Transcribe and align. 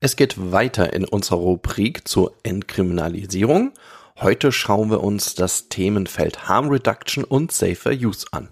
Es 0.00 0.14
geht 0.14 0.52
weiter 0.52 0.92
in 0.92 1.04
unserer 1.04 1.38
Rubrik 1.38 2.06
zur 2.06 2.32
Entkriminalisierung. 2.44 3.72
Heute 4.20 4.52
schauen 4.52 4.92
wir 4.92 5.02
uns 5.02 5.34
das 5.34 5.68
Themenfeld 5.70 6.48
Harm 6.48 6.68
Reduction 6.68 7.24
und 7.24 7.50
Safer 7.50 7.90
Use 7.90 8.24
an. 8.30 8.48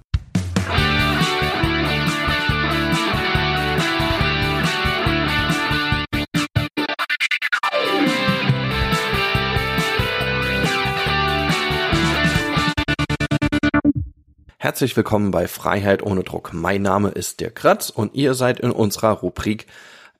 Herzlich 14.58 14.96
willkommen 14.96 15.30
bei 15.30 15.46
Freiheit 15.46 16.02
ohne 16.02 16.24
Druck. 16.24 16.52
Mein 16.52 16.82
Name 16.82 17.10
ist 17.10 17.38
Dirk 17.38 17.54
Kratz 17.54 17.88
und 17.88 18.16
ihr 18.16 18.34
seid 18.34 18.58
in 18.58 18.72
unserer 18.72 19.12
Rubrik 19.12 19.68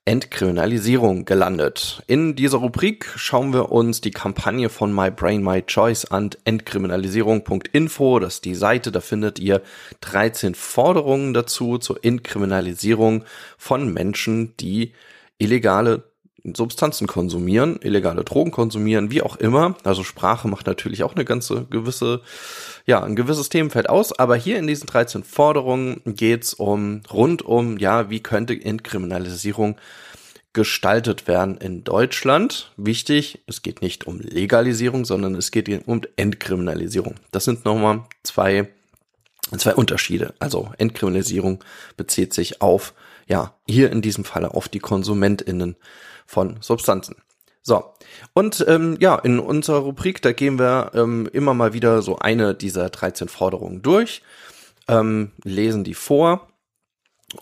Entkriminalisierung 0.07 1.25
gelandet. 1.25 2.01
In 2.07 2.37
dieser 2.37 2.59
Rubrik 2.59 3.13
schauen 3.17 3.53
wir 3.53 3.73
uns 3.73 4.01
die 4.01 4.13
Kampagne 4.13 4.69
von 4.69 4.95
My 4.95 5.11
Brain 5.11 5.43
My 5.43 5.63
Choice 5.63 6.05
an 6.05 6.31
entkriminalisierung.info. 6.45 8.21
Das 8.21 8.35
ist 8.35 8.45
die 8.45 8.55
Seite, 8.55 8.93
da 8.93 9.01
findet 9.01 9.41
ihr 9.41 9.63
13 10.03 10.55
Forderungen 10.55 11.35
dazu 11.35 11.79
zur 11.79 12.05
Entkriminalisierung 12.05 13.25
von 13.59 13.93
Menschen, 13.93 14.57
die 14.59 14.93
illegale 15.39 16.05
Substanzen 16.55 17.07
konsumieren, 17.07 17.79
illegale 17.83 18.23
Drogen 18.23 18.51
konsumieren, 18.51 19.11
wie 19.11 19.23
auch 19.23 19.37
immer. 19.37 19.77
Also 19.85 20.05
Sprache 20.05 20.49
macht 20.49 20.67
natürlich 20.67 21.03
auch 21.03 21.15
eine 21.15 21.25
ganze 21.25 21.65
gewisse, 21.65 22.21
ja, 22.85 23.03
ein 23.03 23.17
gewisses 23.17 23.49
Themenfeld 23.49 23.89
aus. 23.89 24.17
Aber 24.17 24.37
hier 24.37 24.59
in 24.59 24.67
diesen 24.67 24.87
13 24.87 25.25
Forderungen 25.25 26.03
geht's 26.05 26.55
um 26.55 27.03
rund 27.13 27.43
um, 27.43 27.79
ja, 27.79 28.11
wie 28.11 28.21
könnte 28.21 28.55
Entkriminalisierung 28.55 29.77
gestaltet 30.57 31.29
werden 31.29 31.59
in 31.59 31.85
Deutschland. 31.85 32.73
Wichtig, 32.79 33.43
es 33.47 33.61
geht 33.61 33.83
nicht 33.83 34.07
um 34.07 34.21
Legalisierung, 34.21 35.05
sondern 35.05 35.35
es 35.35 35.51
geht 35.51 35.69
um 35.87 36.01
Entkriminalisierung. 36.17 37.17
Das 37.31 37.45
sind 37.45 37.67
nochmal 37.67 38.05
zwei, 38.23 38.71
zwei 39.59 39.75
Unterschiede. 39.75 40.33
Also 40.39 40.73
Entkriminalisierung 40.79 41.63
bezieht 41.99 42.33
sich 42.33 42.63
auf, 42.63 42.95
ja, 43.27 43.53
hier 43.69 43.93
in 43.93 44.01
diesem 44.01 44.25
Falle 44.25 44.55
auf 44.55 44.71
die 44.71 44.79
KonsumentInnen 44.79 45.77
von 46.25 46.57
Substanzen. 46.61 47.17
So, 47.61 47.93
und 48.33 48.65
ähm, 48.67 48.97
ja, 48.99 49.17
in 49.17 49.39
unserer 49.39 49.81
Rubrik, 49.81 50.23
da 50.23 50.33
gehen 50.33 50.59
wir 50.59 50.93
ähm, 50.95 51.29
immer 51.35 51.53
mal 51.53 51.75
wieder 51.75 52.01
so 52.01 52.19
eine 52.19 52.55
dieser 52.55 52.89
13 52.89 53.29
Forderungen 53.29 53.83
durch, 53.83 54.23
ähm, 54.89 55.33
lesen 55.45 55.85
die 55.85 55.93
vor 55.93 56.49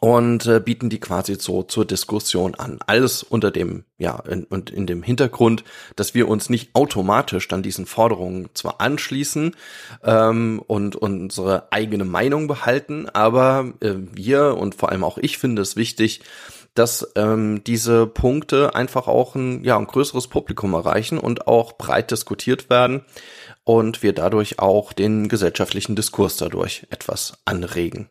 und 0.01 0.47
äh, 0.47 0.61
bieten 0.61 0.89
die 0.89 0.99
quasi 0.99 1.37
so 1.39 1.63
zur 1.63 1.85
Diskussion 1.85 2.55
an. 2.55 2.79
Alles 2.87 3.23
unter 3.23 3.51
dem, 3.51 3.85
ja, 3.99 4.19
in, 4.21 4.45
und 4.45 4.71
in 4.71 4.87
dem 4.87 5.03
Hintergrund, 5.03 5.63
dass 5.95 6.15
wir 6.15 6.29
uns 6.29 6.49
nicht 6.49 6.75
automatisch 6.75 7.49
dann 7.49 7.63
diesen 7.63 7.85
Forderungen 7.85 8.49
zwar 8.55 8.81
anschließen 8.81 9.55
ähm, 10.03 10.63
und, 10.67 10.97
unsere 10.97 11.71
eigene 11.71 12.05
Meinung 12.05 12.47
behalten, 12.47 13.09
aber 13.11 13.75
äh, 13.81 13.95
wir 14.13 14.57
und 14.57 14.75
vor 14.75 14.91
allem 14.91 15.05
auch 15.05 15.19
ich 15.19 15.37
finde 15.39 15.61
es 15.61 15.77
wichtig, 15.77 16.23
dass 16.75 17.13
ähm, 17.15 17.63
diese 17.65 18.07
Punkte 18.07 18.75
einfach 18.75 19.07
auch 19.07 19.35
ein, 19.35 19.63
ja, 19.65 19.79
ein 19.79 19.87
größeres 19.87 20.29
Publikum 20.29 20.73
erreichen 20.73 21.19
und 21.19 21.47
auch 21.47 21.75
breit 21.75 22.11
diskutiert 22.11 22.71
werden 22.71 23.05
und 23.65 24.03
wir 24.03 24.13
dadurch 24.13 24.59
auch 24.59 24.93
den 24.93 25.29
gesellschaftlichen 25.29 25.95
Diskurs 25.95 26.37
dadurch 26.37 26.87
etwas 26.91 27.35
anregen. 27.45 28.09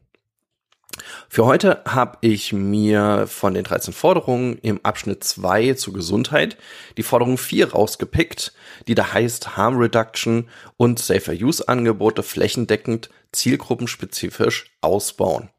Für 1.33 1.47
heute 1.47 1.81
habe 1.87 2.19
ich 2.21 2.53
mir 2.53 3.25
von 3.25 3.55
den 3.55 3.63
13 3.63 3.91
Forderungen 3.91 4.59
im 4.59 4.79
Abschnitt 4.85 5.23
2 5.23 5.73
zur 5.73 5.91
Gesundheit 5.91 6.57
die 6.95 7.01
Forderung 7.01 7.39
4 7.39 7.71
rausgepickt, 7.71 8.53
die 8.87 8.93
da 8.93 9.13
heißt 9.13 9.57
Harm 9.57 9.77
Reduction 9.77 10.47
und 10.77 10.99
Safer 10.99 11.33
Use 11.33 11.67
Angebote 11.67 12.21
flächendeckend 12.21 13.09
zielgruppenspezifisch 13.31 14.77
ausbauen. 14.81 15.49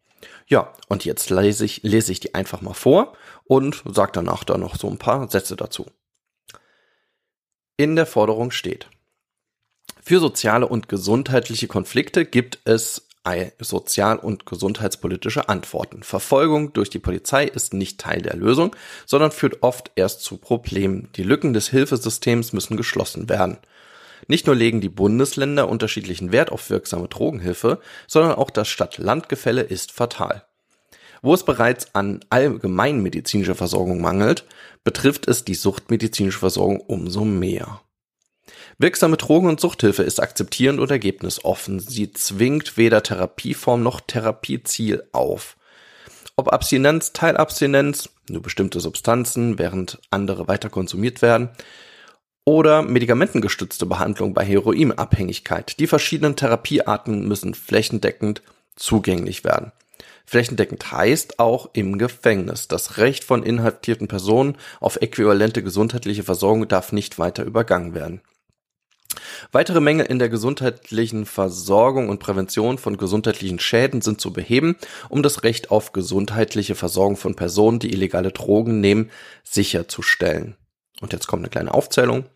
Ja, 0.47 0.73
und 0.87 1.05
jetzt 1.05 1.31
lese 1.31 1.65
ich, 1.65 1.83
lese 1.83 2.13
ich 2.13 2.21
die 2.21 2.37
einfach 2.37 2.61
mal 2.61 2.75
vor 2.75 3.15
und 3.43 3.83
sage 3.85 4.13
danach 4.15 4.45
dann 4.45 4.61
noch 4.61 4.77
so 4.77 4.89
ein 4.89 4.99
paar 4.99 5.29
Sätze 5.29 5.57
dazu. 5.57 5.87
In 7.77 7.97
der 7.97 8.07
Forderung 8.07 8.53
steht, 8.53 8.89
für 10.01 10.21
soziale 10.21 10.69
und 10.69 10.89
gesundheitliche 10.89 11.67
Konflikte 11.67 12.25
gibt 12.25 12.61
es 12.65 13.09
sozial- 13.61 14.19
und 14.19 14.47
gesundheitspolitische 14.47 15.49
Antworten. 15.49 16.03
Verfolgung 16.03 16.73
durch 16.73 16.91
die 16.91 16.99
Polizei 16.99 17.45
ist 17.45 17.75
nicht 17.75 18.01
Teil 18.01 18.23
der 18.23 18.37
Lösung, 18.37 18.77
sondern 19.07 19.33
führt 19.33 19.63
oft 19.63 19.91
erst 19.97 20.23
zu 20.23 20.37
Problemen. 20.37 21.09
Die 21.17 21.23
Lücken 21.23 21.53
des 21.53 21.69
Hilfesystems 21.69 22.53
müssen 22.53 22.77
geschlossen 22.77 23.29
werden. 23.29 23.59
Nicht 24.27 24.47
nur 24.47 24.57
legen 24.57 24.81
die 24.81 24.89
Bundesländer 24.89 25.69
unterschiedlichen 25.69 26.33
Wert 26.33 26.51
auf 26.51 26.71
wirksame 26.71 27.09
Drogenhilfe, 27.09 27.81
sondern 28.07 28.33
auch 28.33 28.51
das 28.51 28.69
Stadt-Land-Gefälle 28.69 29.63
ist 29.63 29.93
fatal. 29.93 30.45
Wo 31.23 31.33
es 31.33 31.45
bereits 31.45 31.95
an 31.95 32.21
allgemeinmedizinischer 32.29 33.55
Versorgung 33.55 34.01
mangelt, 34.01 34.45
betrifft 34.83 35.27
es 35.29 35.45
die 35.45 35.55
suchtmedizinische 35.55 36.39
Versorgung 36.39 36.81
umso 36.81 37.25
mehr. 37.25 37.81
Wirksame 38.79 39.17
Drogen- 39.17 39.49
und 39.49 39.61
Suchthilfe 39.61 40.03
ist 40.03 40.21
akzeptierend 40.21 40.81
und 40.81 40.91
ergebnisoffen. 40.91 41.81
Sie 41.81 42.13
zwingt 42.13 42.77
weder 42.77 43.03
Therapieform 43.03 43.83
noch 43.83 44.01
Therapieziel 44.01 45.05
auf. 45.13 45.57
Ob 46.37 46.53
Abstinenz, 46.53 47.13
Teilabstinenz, 47.13 48.11
nur 48.29 48.43
bestimmte 48.43 48.81
Substanzen, 48.81 49.59
während 49.59 50.01
andere 50.11 50.49
weiter 50.49 50.69
konsumiert 50.69 51.23
werden, 51.23 51.51
oder 52.45 52.83
medikamentengestützte 52.83 53.87
Behandlung 53.87 54.35
bei 54.35 54.45
Heroinabhängigkeit. 54.45 55.79
Die 55.79 55.87
verschiedenen 55.87 56.37
Therapiearten 56.37 57.27
müssen 57.27 57.55
flächendeckend 57.55 58.43
zugänglich 58.77 59.45
werden. 59.45 59.73
Flächendeckend 60.27 60.91
heißt 60.91 61.39
auch 61.39 61.71
im 61.75 61.99
Gefängnis. 61.99 62.69
Das 62.69 62.97
Recht 62.97 63.25
von 63.25 63.43
inhaftierten 63.43 64.09
Personen 64.09 64.57
auf 64.81 64.97
äquivalente 64.97 65.63
gesundheitliche 65.63 66.25
Versorgung 66.25 66.67
darf 66.67 66.93
nicht 66.93 67.19
weiter 67.19 67.45
übergangen 67.45 67.95
werden. 67.95 68.21
Weitere 69.53 69.81
Mängel 69.81 70.07
in 70.07 70.19
der 70.19 70.29
gesundheitlichen 70.29 71.27
Versorgung 71.27 72.09
und 72.09 72.21
Prävention 72.21 72.79
von 72.79 72.97
gesundheitlichen 72.97 73.59
Schäden 73.59 74.01
sind 74.01 74.21
zu 74.21 74.33
beheben, 74.33 74.77
um 75.09 75.23
das 75.23 75.43
Recht 75.43 75.71
auf 75.71 75.93
gesundheitliche 75.93 76.75
Versorgung 76.75 77.17
von 77.17 77.35
Personen, 77.35 77.79
die 77.79 77.93
illegale 77.93 78.33
Drogen 78.33 78.81
nehmen, 78.81 79.11
sicherzustellen. 79.43 80.57
Und 81.01 81.13
jetzt 81.13 81.27
kommt 81.27 81.41
eine 81.41 81.51
kleine 81.51 81.75
Aufzählung. 81.75 82.27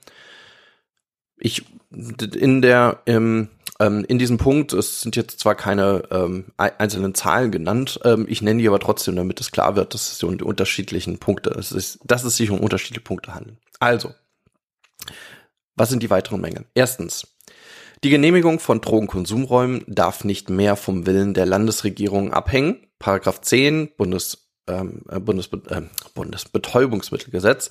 Ich 1.39 1.65
in 1.91 2.63
der 2.63 3.03
im, 3.07 3.49
ähm, 3.81 4.05
in 4.09 4.19
diesem 4.19 4.39
Punkt, 4.39 4.73
es 4.73 5.01
sind 5.01 5.17
jetzt 5.17 5.41
zwar 5.41 5.55
keine 5.55 6.03
ähm, 6.11 6.47
einzelnen 6.57 7.15
Zahlen 7.15 7.51
genannt, 7.51 8.01
ähm, 8.05 8.27
ich 8.29 8.43
nenne 8.43 8.61
die 8.61 8.69
aber 8.69 8.81
trotzdem, 8.81 9.17
damit 9.17 9.41
es 9.41 9.53
klar 9.53 9.77
wird, 9.77 9.95
dass 9.95 10.13
es 10.13 10.23
um 10.23 10.37
die 10.37 10.45
unterschiedlichen 10.45 11.19
Punkte, 11.19 11.51
dass 11.51 11.73
es 11.73 12.37
sich 12.37 12.51
um 12.51 12.61
unterschiedliche 12.61 13.05
Punkte 13.05 13.35
handelt. 13.35 13.57
Also, 13.79 14.15
was 15.79 15.91
sind 15.91 16.03
die 16.03 16.11
weiteren 16.11 16.41
Mängel? 16.41 16.65
Erstens, 16.75 17.27
die 18.05 18.11
Genehmigung 18.11 18.61
von 18.61 18.81
Drogenkonsumräumen 18.81 19.85
darf 19.87 20.25
nicht 20.25 20.51
mehr 20.51 20.77
vom 20.77 21.07
Willen 21.07 21.35
der 21.35 21.47
Landesregierung 21.47 22.33
abhängen. 22.33 22.87
Paragraph 22.99 23.41
10 23.41 23.91
Bundes 23.97 24.49
ähm, 24.69 25.03
äh, 25.09 25.19
Bundesbe 25.19 25.63
äh, 25.71 25.83
Bundesbetäubungsmittelgesetz 26.15 27.71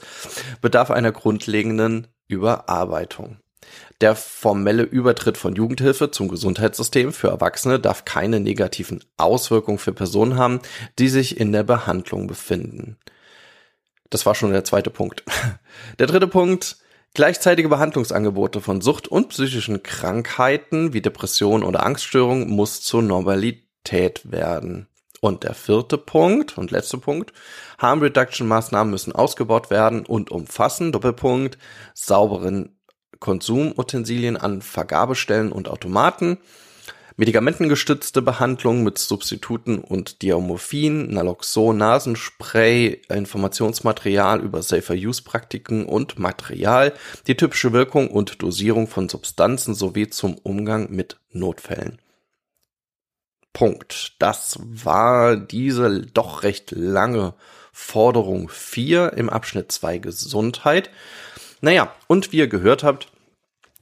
bedarf 0.62 0.92
einer 0.92 1.12
grundlegenden 1.12 2.08
Überarbeitung. 2.28 3.38
Der 4.02 4.16
formelle 4.16 4.84
Übertritt 4.84 5.38
von 5.38 5.56
Jugendhilfe 5.56 6.12
zum 6.12 6.28
Gesundheitssystem 6.28 7.12
für 7.12 7.30
Erwachsene 7.30 7.80
darf 7.80 8.06
keine 8.06 8.40
negativen 8.40 9.04
Auswirkungen 9.18 9.80
für 9.80 9.94
Personen 9.94 10.38
haben, 10.38 10.60
die 11.00 11.10
sich 11.10 11.40
in 11.40 11.52
der 11.52 11.64
Behandlung 11.64 12.28
befinden. 12.28 12.98
Das 14.10 14.26
war 14.26 14.36
schon 14.36 14.52
der 14.52 14.64
zweite 14.64 14.90
Punkt. 14.90 15.24
Der 16.00 16.08
dritte 16.08 16.28
Punkt, 16.28 16.78
gleichzeitige 17.18 17.68
Behandlungsangebote 17.68 18.62
von 18.62 18.80
Sucht 18.80 19.08
und 19.08 19.30
psychischen 19.30 19.82
Krankheiten 19.82 20.94
wie 20.94 21.02
Depression 21.02 21.64
oder 21.64 21.84
Angststörung 21.84 22.48
muss 22.48 22.82
zur 22.82 23.02
Normalität 23.02 24.32
werden. 24.32 24.88
Und 25.20 25.44
der 25.44 25.56
vierte 25.56 25.98
Punkt 25.98 26.60
und 26.60 26.70
letzte 26.70 27.00
Punkt, 27.00 27.34
Harm 27.80 28.02
Reduction 28.02 28.48
Maßnahmen 28.48 28.92
müssen 28.92 29.14
ausgebaut 29.14 29.72
werden 29.72 30.06
und 30.06 30.30
umfassen, 30.30 30.92
Doppelpunkt, 30.92 31.58
sauberen 31.96 32.78
Konsumutensilien 33.20 34.38
an 34.38 34.62
Vergabestellen 34.62 35.52
und 35.52 35.70
Automaten, 35.70 36.38
medikamentengestützte 37.18 38.22
Behandlung 38.22 38.84
mit 38.84 39.00
Substituten 39.00 39.80
und 39.80 40.22
Diamorphin, 40.22 41.10
Naloxon, 41.10 41.78
Nasenspray, 41.78 43.02
Informationsmaterial 43.10 44.40
über 44.42 44.62
Safer-Use-Praktiken 44.62 45.86
und 45.86 46.20
Material, 46.20 46.94
die 47.26 47.36
typische 47.36 47.74
Wirkung 47.74 48.10
und 48.10 48.42
Dosierung 48.42 48.88
von 48.88 49.10
Substanzen 49.10 49.74
sowie 49.74 50.10
zum 50.10 50.38
Umgang 50.38 50.92
mit 50.92 51.20
Notfällen. 51.32 52.00
Punkt. 53.52 54.16
Das 54.20 54.60
war 54.62 55.36
diese 55.36 56.02
doch 56.02 56.44
recht 56.44 56.70
lange 56.70 57.34
Forderung 57.74 58.50
4 58.50 59.14
im 59.14 59.32
Abschnitt 59.32 59.72
2 59.72 59.98
Gesundheit. 59.98 60.92
Naja, 61.62 61.92
und 62.06 62.32
wie 62.32 62.38
ihr 62.38 62.48
gehört 62.48 62.84
habt, 62.84 63.08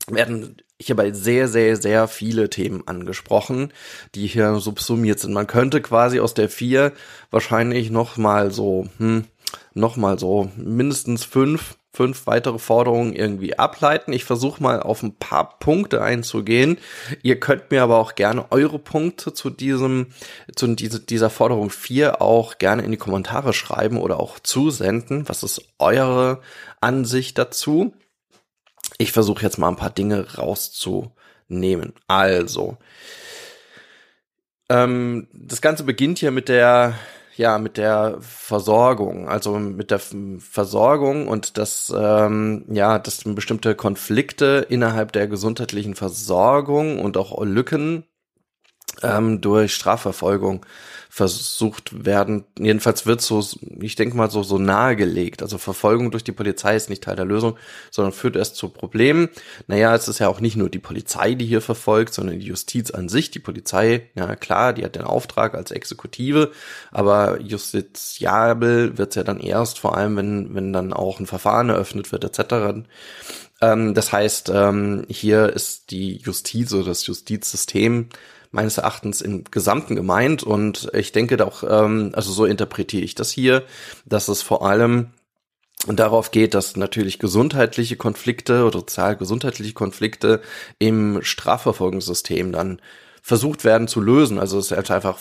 werden 0.07 0.61
hierbei 0.81 1.11
sehr, 1.11 1.47
sehr, 1.47 1.77
sehr 1.77 2.07
viele 2.07 2.49
Themen 2.49 2.87
angesprochen, 2.87 3.71
die 4.13 4.27
hier 4.27 4.55
subsumiert 4.55 5.19
sind. 5.19 5.33
Man 5.33 5.47
könnte 5.47 5.81
quasi 5.81 6.19
aus 6.19 6.33
der 6.33 6.49
4 6.49 6.91
wahrscheinlich 7.31 7.91
noch 7.91 8.17
mal 8.17 8.51
so, 8.51 8.87
hm, 8.97 9.25
noch 9.73 9.95
mal 9.95 10.19
so 10.19 10.51
mindestens 10.57 11.23
fünf 11.23 11.75
fünf 11.95 12.27
weitere 12.27 12.59
Forderungen 12.59 13.13
irgendwie 13.13 13.57
ableiten. 13.57 14.13
Ich 14.13 14.25
versuche 14.25 14.61
mal 14.61 14.81
auf 14.81 15.01
ein 15.01 15.15
paar 15.15 15.57
Punkte 15.59 16.01
einzugehen. 16.01 16.77
Ihr 17.23 17.39
könnt 17.39 17.71
mir 17.71 17.81
aber 17.81 17.97
auch 17.97 18.15
gerne 18.15 18.51
eure 18.51 18.77
Punkte 18.77 19.33
zu 19.33 19.49
diesem, 19.49 20.07
zu 20.55 20.67
diese, 20.75 20.99
dieser 20.99 21.29
Forderung 21.29 21.69
4 21.69 22.21
auch 22.21 22.57
gerne 22.57 22.83
in 22.83 22.91
die 22.91 22.97
Kommentare 22.97 23.53
schreiben 23.53 23.97
oder 23.97 24.19
auch 24.19 24.39
zusenden. 24.39 25.27
Was 25.27 25.41
ist 25.41 25.61
eure 25.79 26.41
Ansicht 26.81 27.37
dazu? 27.37 27.93
Ich 28.97 29.11
versuche 29.11 29.43
jetzt 29.43 29.57
mal 29.57 29.69
ein 29.69 29.75
paar 29.75 29.89
Dinge 29.89 30.35
rauszunehmen. 30.37 31.93
Also, 32.07 32.77
ähm, 34.69 35.27
das 35.33 35.61
Ganze 35.61 35.83
beginnt 35.83 36.19
hier 36.19 36.31
mit 36.31 36.49
der 36.49 36.95
ja 37.37 37.57
mit 37.57 37.77
der 37.77 38.17
Versorgung, 38.21 39.27
also 39.27 39.59
mit 39.59 39.91
der 39.91 39.99
Versorgung 39.99 41.27
und 41.27 41.57
dass 41.57 41.93
ähm, 41.95 42.65
ja, 42.69 42.97
dass 42.99 43.23
bestimmte 43.25 43.75
Konflikte 43.75 44.65
innerhalb 44.69 45.11
der 45.11 45.27
gesundheitlichen 45.27 45.95
Versorgung 45.95 46.99
und 46.99 47.17
auch 47.17 47.43
Lücken 47.43 48.05
ähm, 49.03 49.41
durch 49.41 49.73
Strafverfolgung 49.73 50.65
versucht 51.15 52.05
werden. 52.05 52.43
Jedenfalls 52.59 53.05
wird 53.05 53.21
so, 53.21 53.41
ich 53.79 53.95
denke 53.95 54.17
mal 54.17 54.29
so, 54.29 54.43
so 54.43 54.57
nahegelegt. 54.57 55.41
Also 55.41 55.57
Verfolgung 55.57 56.11
durch 56.11 56.25
die 56.25 56.33
Polizei 56.33 56.75
ist 56.75 56.89
nicht 56.89 57.05
Teil 57.05 57.15
der 57.15 57.23
Lösung, 57.23 57.55
sondern 57.89 58.11
führt 58.11 58.35
erst 58.35 58.57
zu 58.57 58.67
Problemen. 58.67 59.29
Naja, 59.67 59.95
es 59.95 60.09
ist 60.09 60.19
ja 60.19 60.27
auch 60.27 60.41
nicht 60.41 60.57
nur 60.57 60.69
die 60.69 60.79
Polizei, 60.79 61.35
die 61.35 61.45
hier 61.45 61.61
verfolgt, 61.61 62.13
sondern 62.13 62.37
die 62.37 62.47
Justiz 62.47 62.91
an 62.91 63.07
sich. 63.07 63.31
Die 63.31 63.39
Polizei, 63.39 64.09
ja 64.15 64.35
klar, 64.35 64.73
die 64.73 64.83
hat 64.83 64.97
den 64.97 65.03
Auftrag 65.03 65.55
als 65.55 65.71
Exekutive, 65.71 66.51
aber 66.91 67.39
justiziabel 67.39 68.97
wird's 68.97 69.15
ja 69.15 69.23
dann 69.23 69.39
erst, 69.39 69.79
vor 69.79 69.97
allem 69.97 70.17
wenn, 70.17 70.53
wenn 70.53 70.73
dann 70.73 70.91
auch 70.91 71.21
ein 71.21 71.27
Verfahren 71.27 71.69
eröffnet 71.69 72.11
wird, 72.11 72.25
etc. 72.25 72.83
Ähm, 73.61 73.93
das 73.93 74.11
heißt, 74.11 74.51
ähm, 74.53 75.05
hier 75.07 75.53
ist 75.53 75.91
die 75.91 76.17
Justiz 76.17 76.73
oder 76.73 76.87
das 76.87 77.07
Justizsystem 77.07 78.09
meines 78.55 78.77
Erachtens 78.77 79.21
im 79.21 79.43
Gesamten 79.43 79.95
gemeint 79.95 80.41
und 80.41 80.89
ich 80.93 81.11
denke 81.11 81.45
auch, 81.45 81.63
ähm, 81.63 82.11
also 82.13 82.31
so 82.31 82.45
interpretiere 82.45 83.03
ich 83.03 83.13
das 83.13 83.31
hier, 83.31 83.63
dass 84.05 84.27
es 84.27 84.41
vor 84.41 84.65
allem 84.65 85.11
darauf 85.87 86.31
geht, 86.31 86.53
dass 86.53 86.75
natürlich 86.75 87.19
gesundheitliche 87.19 87.97
Konflikte 87.97 88.63
oder 88.63 88.79
sozial-gesundheitliche 88.79 89.73
Konflikte 89.73 90.41
im 90.79 91.21
Strafverfolgungssystem 91.21 92.51
dann 92.51 92.81
versucht 93.21 93.63
werden 93.63 93.87
zu 93.87 94.01
lösen. 94.01 94.39
Also 94.39 94.57
es 94.57 94.71
ist 94.71 94.77
halt 94.77 94.89
einfach 94.89 95.19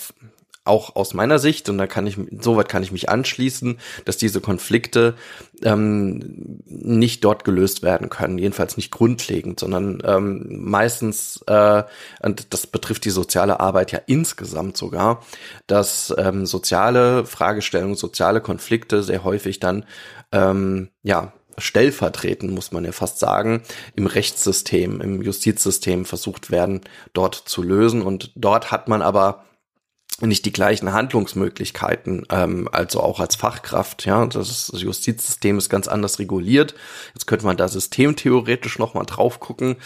auch 0.64 0.96
aus 0.96 1.12
meiner 1.14 1.38
Sicht, 1.38 1.68
und 1.68 1.78
da 1.78 1.86
kann 1.86 2.06
ich, 2.06 2.18
soweit 2.40 2.68
kann 2.68 2.82
ich 2.82 2.92
mich 2.92 3.08
anschließen, 3.08 3.78
dass 4.04 4.16
diese 4.16 4.40
Konflikte 4.40 5.14
ähm, 5.62 6.62
nicht 6.66 7.24
dort 7.24 7.44
gelöst 7.44 7.82
werden 7.82 8.08
können, 8.08 8.38
jedenfalls 8.38 8.76
nicht 8.76 8.90
grundlegend, 8.90 9.60
sondern 9.60 10.02
ähm, 10.04 10.46
meistens, 10.48 11.44
äh, 11.46 11.82
und 12.22 12.52
das 12.54 12.66
betrifft 12.66 13.04
die 13.04 13.10
soziale 13.10 13.60
Arbeit 13.60 13.92
ja 13.92 14.00
insgesamt 14.06 14.76
sogar, 14.76 15.22
dass 15.66 16.14
ähm, 16.16 16.46
soziale 16.46 17.26
Fragestellungen, 17.26 17.96
soziale 17.96 18.40
Konflikte 18.40 19.02
sehr 19.02 19.22
häufig 19.22 19.60
dann 19.60 19.84
ähm, 20.32 20.88
ja 21.02 21.32
stellvertretend, 21.58 22.52
muss 22.52 22.72
man 22.72 22.84
ja 22.84 22.92
fast 22.92 23.18
sagen, 23.18 23.62
im 23.94 24.06
Rechtssystem, 24.06 25.00
im 25.00 25.22
Justizsystem 25.22 26.04
versucht 26.04 26.50
werden, 26.50 26.80
dort 27.12 27.34
zu 27.34 27.62
lösen. 27.62 28.02
Und 28.02 28.32
dort 28.34 28.72
hat 28.72 28.88
man 28.88 29.02
aber 29.02 29.44
nicht 30.20 30.44
die 30.46 30.52
gleichen 30.52 30.92
Handlungsmöglichkeiten, 30.92 32.24
ähm, 32.30 32.68
also 32.70 33.00
auch 33.00 33.18
als 33.18 33.34
Fachkraft. 33.34 34.04
Ja, 34.04 34.24
das, 34.26 34.70
Justizsystem 34.72 35.58
ist 35.58 35.68
ganz 35.68 35.88
anders 35.88 36.20
reguliert. 36.20 36.74
Jetzt 37.14 37.26
könnte 37.26 37.44
man 37.44 37.56
da 37.56 37.66
systemtheoretisch 37.66 38.78
noch 38.78 38.94
mal 38.94 39.04
drauf 39.04 39.40
gucken, 39.40 39.76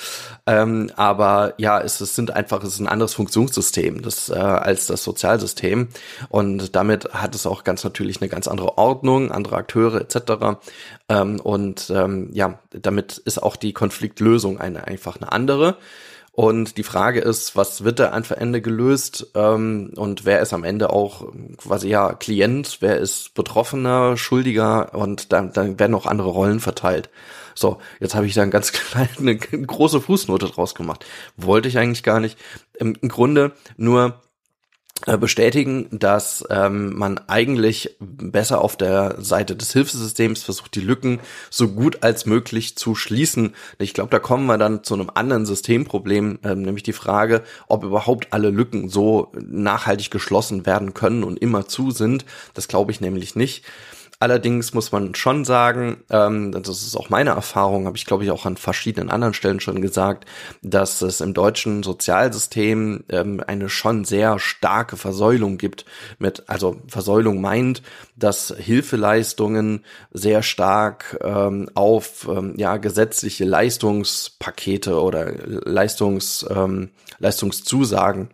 ähm, 0.46 0.90
aber 0.96 1.54
ja, 1.56 1.80
es, 1.80 2.00
es 2.00 2.14
sind 2.14 2.30
einfach 2.30 2.62
es 2.62 2.74
ist 2.74 2.80
ein 2.80 2.88
anderes 2.88 3.14
Funktionssystem 3.14 4.02
das, 4.02 4.28
äh, 4.28 4.34
als 4.34 4.86
das 4.86 5.02
Sozialsystem 5.02 5.88
und 6.28 6.76
damit 6.76 7.14
hat 7.14 7.34
es 7.34 7.46
auch 7.46 7.64
ganz 7.64 7.82
natürlich 7.84 8.20
eine 8.20 8.28
ganz 8.28 8.48
andere 8.48 8.76
Ordnung, 8.76 9.32
andere 9.32 9.56
Akteure 9.56 10.00
etc. 10.00 10.60
Ähm, 11.08 11.40
und 11.40 11.90
ähm, 11.90 12.30
ja, 12.34 12.58
damit 12.70 13.16
ist 13.16 13.42
auch 13.42 13.56
die 13.56 13.72
Konfliktlösung 13.72 14.60
eine 14.60 14.86
einfach 14.86 15.16
eine 15.16 15.32
andere. 15.32 15.78
Und 16.38 16.76
die 16.76 16.84
Frage 16.84 17.18
ist, 17.18 17.56
was 17.56 17.82
wird 17.82 17.98
da 17.98 18.10
einfach 18.10 18.36
Ende 18.36 18.62
gelöst 18.62 19.26
ähm, 19.34 19.90
und 19.96 20.24
wer 20.24 20.38
ist 20.38 20.52
am 20.52 20.62
Ende 20.62 20.90
auch 20.90 21.32
quasi 21.56 21.88
ja 21.88 22.12
Klient, 22.12 22.76
wer 22.78 22.96
ist 22.96 23.34
Betroffener, 23.34 24.16
Schuldiger 24.16 24.94
und 24.94 25.32
dann, 25.32 25.52
dann 25.52 25.80
werden 25.80 25.96
auch 25.96 26.06
andere 26.06 26.28
Rollen 26.28 26.60
verteilt. 26.60 27.10
So, 27.56 27.78
jetzt 27.98 28.14
habe 28.14 28.26
ich 28.26 28.34
da 28.34 28.42
eine 28.42 28.52
ganz 28.52 28.70
kleine, 28.72 29.08
eine 29.18 29.36
große 29.36 30.00
Fußnote 30.00 30.46
draus 30.46 30.76
gemacht. 30.76 31.04
Wollte 31.36 31.66
ich 31.66 31.76
eigentlich 31.76 32.04
gar 32.04 32.20
nicht. 32.20 32.38
Im, 32.78 32.94
Grunde 33.08 33.50
nur 33.76 34.22
bestätigen, 35.06 35.86
dass 35.90 36.44
ähm, 36.50 36.96
man 36.96 37.18
eigentlich 37.28 37.96
besser 38.00 38.60
auf 38.60 38.76
der 38.76 39.16
Seite 39.18 39.56
des 39.56 39.72
Hilfesystems 39.72 40.42
versucht, 40.42 40.74
die 40.74 40.80
Lücken 40.80 41.20
so 41.50 41.68
gut 41.68 42.02
als 42.02 42.26
möglich 42.26 42.76
zu 42.76 42.94
schließen. 42.94 43.54
Ich 43.78 43.94
glaube, 43.94 44.10
da 44.10 44.18
kommen 44.18 44.46
wir 44.46 44.58
dann 44.58 44.84
zu 44.84 44.94
einem 44.94 45.10
anderen 45.14 45.46
Systemproblem, 45.46 46.40
ähm, 46.42 46.62
nämlich 46.62 46.82
die 46.82 46.92
Frage, 46.92 47.42
ob 47.68 47.84
überhaupt 47.84 48.32
alle 48.32 48.50
Lücken 48.50 48.88
so 48.88 49.32
nachhaltig 49.40 50.10
geschlossen 50.10 50.66
werden 50.66 50.94
können 50.94 51.24
und 51.24 51.38
immer 51.38 51.68
zu 51.68 51.90
sind. 51.90 52.24
Das 52.54 52.68
glaube 52.68 52.92
ich 52.92 53.00
nämlich 53.00 53.34
nicht. 53.36 53.64
Allerdings 54.20 54.74
muss 54.74 54.90
man 54.90 55.14
schon 55.14 55.44
sagen, 55.44 56.02
ähm, 56.10 56.50
das 56.50 56.82
ist 56.82 56.96
auch 56.96 57.08
meine 57.08 57.30
Erfahrung, 57.30 57.86
habe 57.86 57.96
ich 57.96 58.04
glaube 58.04 58.24
ich 58.24 58.32
auch 58.32 58.46
an 58.46 58.56
verschiedenen 58.56 59.10
anderen 59.10 59.32
Stellen 59.32 59.60
schon 59.60 59.80
gesagt, 59.80 60.24
dass 60.60 61.02
es 61.02 61.20
im 61.20 61.34
deutschen 61.34 61.84
Sozialsystem 61.84 63.04
ähm, 63.10 63.40
eine 63.46 63.68
schon 63.68 64.04
sehr 64.04 64.40
starke 64.40 64.96
Versäulung 64.96 65.56
gibt. 65.56 65.84
Mit 66.18 66.48
also 66.48 66.82
Versäulung 66.88 67.40
meint, 67.40 67.82
dass 68.16 68.52
Hilfeleistungen 68.58 69.84
sehr 70.10 70.42
stark 70.42 71.16
ähm, 71.22 71.70
auf 71.74 72.26
ähm, 72.28 72.54
ja 72.56 72.76
gesetzliche 72.76 73.44
Leistungspakete 73.44 75.00
oder 75.00 75.32
Leistungs 75.64 76.44
ähm, 76.50 76.90
Leistungszusagen 77.20 78.30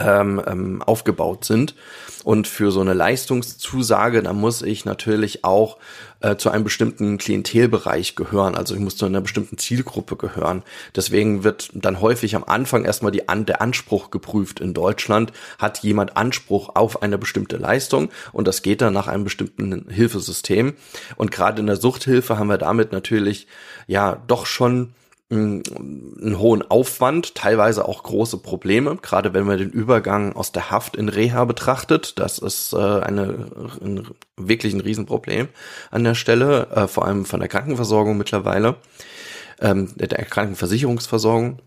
ähm, 0.00 0.42
ähm, 0.46 0.82
aufgebaut 0.82 1.44
sind. 1.44 1.74
Und 2.22 2.46
für 2.46 2.70
so 2.70 2.80
eine 2.80 2.92
Leistungszusage, 2.92 4.22
da 4.22 4.34
muss 4.34 4.60
ich 4.60 4.84
natürlich 4.84 5.42
auch 5.42 5.78
äh, 6.20 6.36
zu 6.36 6.50
einem 6.50 6.64
bestimmten 6.64 7.16
Klientelbereich 7.16 8.14
gehören. 8.14 8.54
Also 8.54 8.74
ich 8.74 8.80
muss 8.80 8.98
zu 8.98 9.06
einer 9.06 9.22
bestimmten 9.22 9.56
Zielgruppe 9.56 10.16
gehören. 10.16 10.62
Deswegen 10.94 11.44
wird 11.44 11.70
dann 11.72 12.00
häufig 12.02 12.36
am 12.36 12.44
Anfang 12.44 12.84
erstmal 12.84 13.12
die, 13.12 13.28
an, 13.28 13.46
der 13.46 13.62
Anspruch 13.62 14.10
geprüft 14.10 14.60
in 14.60 14.74
Deutschland. 14.74 15.32
Hat 15.58 15.78
jemand 15.78 16.16
Anspruch 16.18 16.70
auf 16.74 17.02
eine 17.02 17.16
bestimmte 17.16 17.56
Leistung? 17.56 18.10
Und 18.32 18.46
das 18.46 18.60
geht 18.60 18.82
dann 18.82 18.92
nach 18.92 19.08
einem 19.08 19.24
bestimmten 19.24 19.86
Hilfesystem. 19.88 20.74
Und 21.16 21.30
gerade 21.30 21.60
in 21.60 21.66
der 21.66 21.76
Suchthilfe 21.76 22.38
haben 22.38 22.48
wir 22.48 22.58
damit 22.58 22.92
natürlich 22.92 23.46
ja 23.86 24.20
doch 24.26 24.44
schon 24.44 24.92
einen 25.30 26.38
hohen 26.38 26.68
Aufwand, 26.68 27.36
teilweise 27.36 27.86
auch 27.86 28.02
große 28.02 28.38
Probleme, 28.38 28.96
gerade 28.96 29.32
wenn 29.32 29.44
man 29.44 29.58
den 29.58 29.70
Übergang 29.70 30.34
aus 30.34 30.50
der 30.50 30.70
Haft 30.70 30.96
in 30.96 31.08
Reha 31.08 31.44
betrachtet. 31.44 32.18
Das 32.18 32.38
ist 32.38 32.72
äh, 32.72 32.76
eine, 32.76 33.46
ein, 33.80 34.08
wirklich 34.36 34.74
ein 34.74 34.80
Riesenproblem 34.80 35.48
an 35.92 36.04
der 36.04 36.16
Stelle, 36.16 36.68
äh, 36.74 36.88
vor 36.88 37.06
allem 37.06 37.24
von 37.24 37.38
der 37.38 37.48
Krankenversorgung 37.48 38.18
mittlerweile, 38.18 38.76
ähm, 39.60 39.92
der 39.96 40.08
Krankenversicherungsversorgung. 40.08 41.60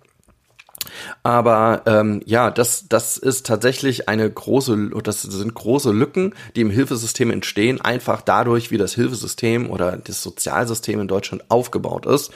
Aber 1.23 1.83
ähm, 1.85 2.21
ja, 2.25 2.51
das, 2.51 2.89
das 2.89 3.17
ist 3.17 3.45
tatsächlich 3.45 4.09
eine 4.09 4.29
große, 4.29 4.91
das 5.03 5.21
sind 5.21 5.53
große 5.53 5.91
Lücken, 5.91 6.35
die 6.57 6.61
im 6.61 6.69
Hilfesystem 6.69 7.31
entstehen, 7.31 7.79
einfach 7.79 8.21
dadurch, 8.21 8.71
wie 8.71 8.77
das 8.77 8.93
Hilfesystem 8.93 9.69
oder 9.69 9.95
das 9.95 10.21
Sozialsystem 10.21 10.99
in 10.99 11.07
Deutschland 11.07 11.49
aufgebaut 11.49 12.05
ist 12.05 12.33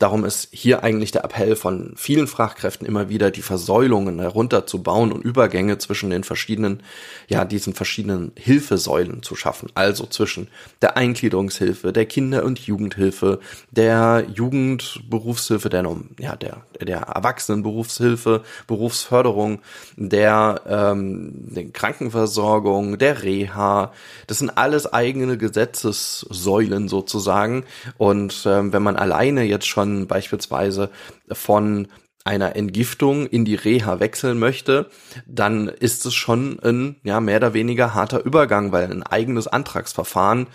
Darum 0.00 0.24
ist 0.24 0.48
hier 0.50 0.82
eigentlich 0.82 1.12
der 1.12 1.24
Appell 1.24 1.56
von 1.56 1.92
vielen 1.94 2.26
Fachkräften 2.26 2.86
immer 2.86 3.10
wieder, 3.10 3.30
die 3.30 3.42
Versäulungen 3.42 4.18
herunterzubauen 4.18 5.12
und 5.12 5.22
Übergänge 5.22 5.76
zwischen 5.76 6.08
den 6.08 6.24
verschiedenen, 6.24 6.82
ja, 7.28 7.44
diesen 7.44 7.74
verschiedenen 7.74 8.32
Hilfesäulen 8.34 9.22
zu 9.22 9.36
schaffen. 9.36 9.68
Also 9.74 10.06
zwischen 10.06 10.48
der 10.80 10.96
Eingliederungshilfe, 10.96 11.92
der 11.92 12.06
Kinder- 12.06 12.46
und 12.46 12.58
Jugendhilfe, 12.60 13.40
der 13.72 14.24
Jugendberufshilfe, 14.34 15.68
der, 15.68 15.84
ja, 16.18 16.34
der, 16.34 16.62
der 16.80 17.00
Erwachsenenberufshilfe, 17.00 18.42
Berufsförderung, 18.66 19.60
der, 19.96 20.62
ähm, 20.66 21.32
der 21.54 21.68
Krankenversorgung, 21.72 22.96
der 22.96 23.22
Reha. 23.22 23.92
Das 24.26 24.38
sind 24.38 24.56
alles 24.56 24.90
eigene 24.90 25.36
Gesetzessäulen 25.36 26.88
sozusagen. 26.88 27.64
Und 27.98 28.44
ähm, 28.46 28.72
wenn 28.72 28.82
man 28.82 28.96
alleine 28.96 29.42
jetzt 29.42 29.66
schon 29.66 29.89
beispielsweise 30.06 30.90
von 31.30 31.88
einer 32.24 32.54
Entgiftung 32.54 33.26
in 33.26 33.44
die 33.44 33.54
Reha 33.54 33.98
wechseln 33.98 34.38
möchte, 34.38 34.90
dann 35.26 35.68
ist 35.68 36.04
es 36.04 36.14
schon 36.14 36.58
ein 36.62 36.96
ja 37.02 37.18
mehr 37.18 37.38
oder 37.38 37.54
weniger 37.54 37.94
harter 37.94 38.24
Übergang, 38.24 38.72
weil 38.72 38.90
ein 38.90 39.02
eigenes 39.02 39.46
Antragsverfahren 39.48 40.46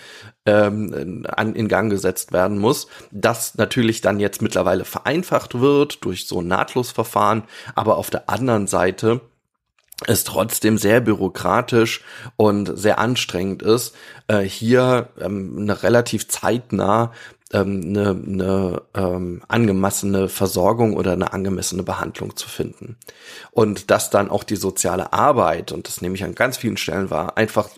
ähm, 0.45 1.25
an, 1.27 1.55
in 1.55 1.67
Gang 1.67 1.89
gesetzt 1.89 2.31
werden 2.31 2.59
muss, 2.59 2.87
das 3.11 3.55
natürlich 3.55 4.01
dann 4.01 4.19
jetzt 4.19 4.43
mittlerweile 4.43 4.85
vereinfacht 4.85 5.59
wird 5.59 6.05
durch 6.05 6.27
so 6.27 6.41
ein 6.41 6.47
Nahtlosverfahren, 6.47 7.43
aber 7.73 7.97
auf 7.97 8.11
der 8.11 8.29
anderen 8.29 8.67
Seite 8.67 9.21
es 10.07 10.23
trotzdem 10.23 10.77
sehr 10.77 10.99
bürokratisch 10.99 12.01
und 12.35 12.77
sehr 12.77 12.99
anstrengend 12.99 13.63
ist, 13.63 13.95
äh, 14.27 14.41
hier 14.41 15.09
ähm, 15.19 15.57
eine 15.57 15.83
relativ 15.83 16.27
zeitnah 16.27 17.11
ähm, 17.55 17.83
eine, 17.85 18.09
eine 18.09 18.81
ähm, 18.93 19.41
angemessene 19.47 20.29
Versorgung 20.29 20.95
oder 20.95 21.13
eine 21.13 21.33
angemessene 21.33 21.83
Behandlung 21.83 22.35
zu 22.35 22.49
finden. 22.49 22.97
Und 23.51 23.89
dass 23.91 24.09
dann 24.09 24.29
auch 24.29 24.43
die 24.43 24.57
soziale 24.57 25.13
Arbeit, 25.13 25.71
und 25.71 25.87
das 25.87 26.01
nehme 26.01 26.15
ich 26.15 26.23
an 26.23 26.35
ganz 26.35 26.57
vielen 26.57 26.77
Stellen 26.77 27.09
wahr, 27.09 27.37
einfach 27.37 27.69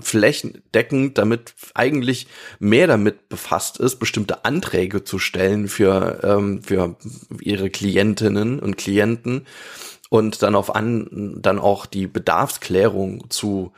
flächendeckend 0.00 1.18
damit 1.18 1.54
eigentlich 1.74 2.26
mehr 2.58 2.86
damit 2.86 3.28
befasst 3.28 3.78
ist, 3.78 3.96
bestimmte 3.96 4.44
Anträge 4.44 5.04
zu 5.04 5.18
stellen 5.18 5.68
für, 5.68 6.20
ähm, 6.24 6.62
für 6.62 6.96
ihre 7.40 7.70
Klientinnen 7.70 8.58
und 8.58 8.76
Klienten 8.76 9.46
und 10.10 10.42
dann 10.42 10.54
auf 10.54 10.74
an, 10.74 11.38
dann 11.40 11.58
auch 11.58 11.86
die 11.86 12.06
Bedarfsklärung 12.06 13.30
zu 13.30 13.72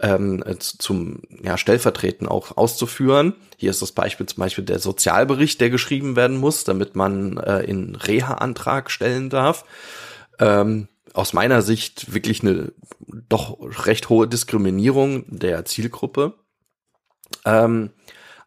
ähm, 0.00 0.42
zum 0.58 1.22
ja, 1.42 1.56
Stellvertreten 1.56 2.26
auch 2.28 2.56
auszuführen. 2.56 3.34
Hier 3.56 3.70
ist 3.70 3.82
das 3.82 3.92
Beispiel 3.92 4.26
zum 4.26 4.40
Beispiel 4.40 4.64
der 4.64 4.78
Sozialbericht, 4.78 5.60
der 5.60 5.70
geschrieben 5.70 6.16
werden 6.16 6.36
muss, 6.36 6.64
damit 6.64 6.96
man 6.96 7.38
äh, 7.38 7.60
in 7.60 7.94
Reha-Antrag 7.94 8.90
stellen 8.90 9.30
darf. 9.30 9.64
Ähm, 10.38 10.88
aus 11.12 11.32
meiner 11.32 11.62
Sicht 11.62 12.12
wirklich 12.12 12.42
eine 12.42 12.72
doch 13.28 13.58
recht 13.86 14.08
hohe 14.08 14.26
Diskriminierung 14.26 15.24
der 15.28 15.64
Zielgruppe. 15.64 16.34
Ähm, 17.44 17.90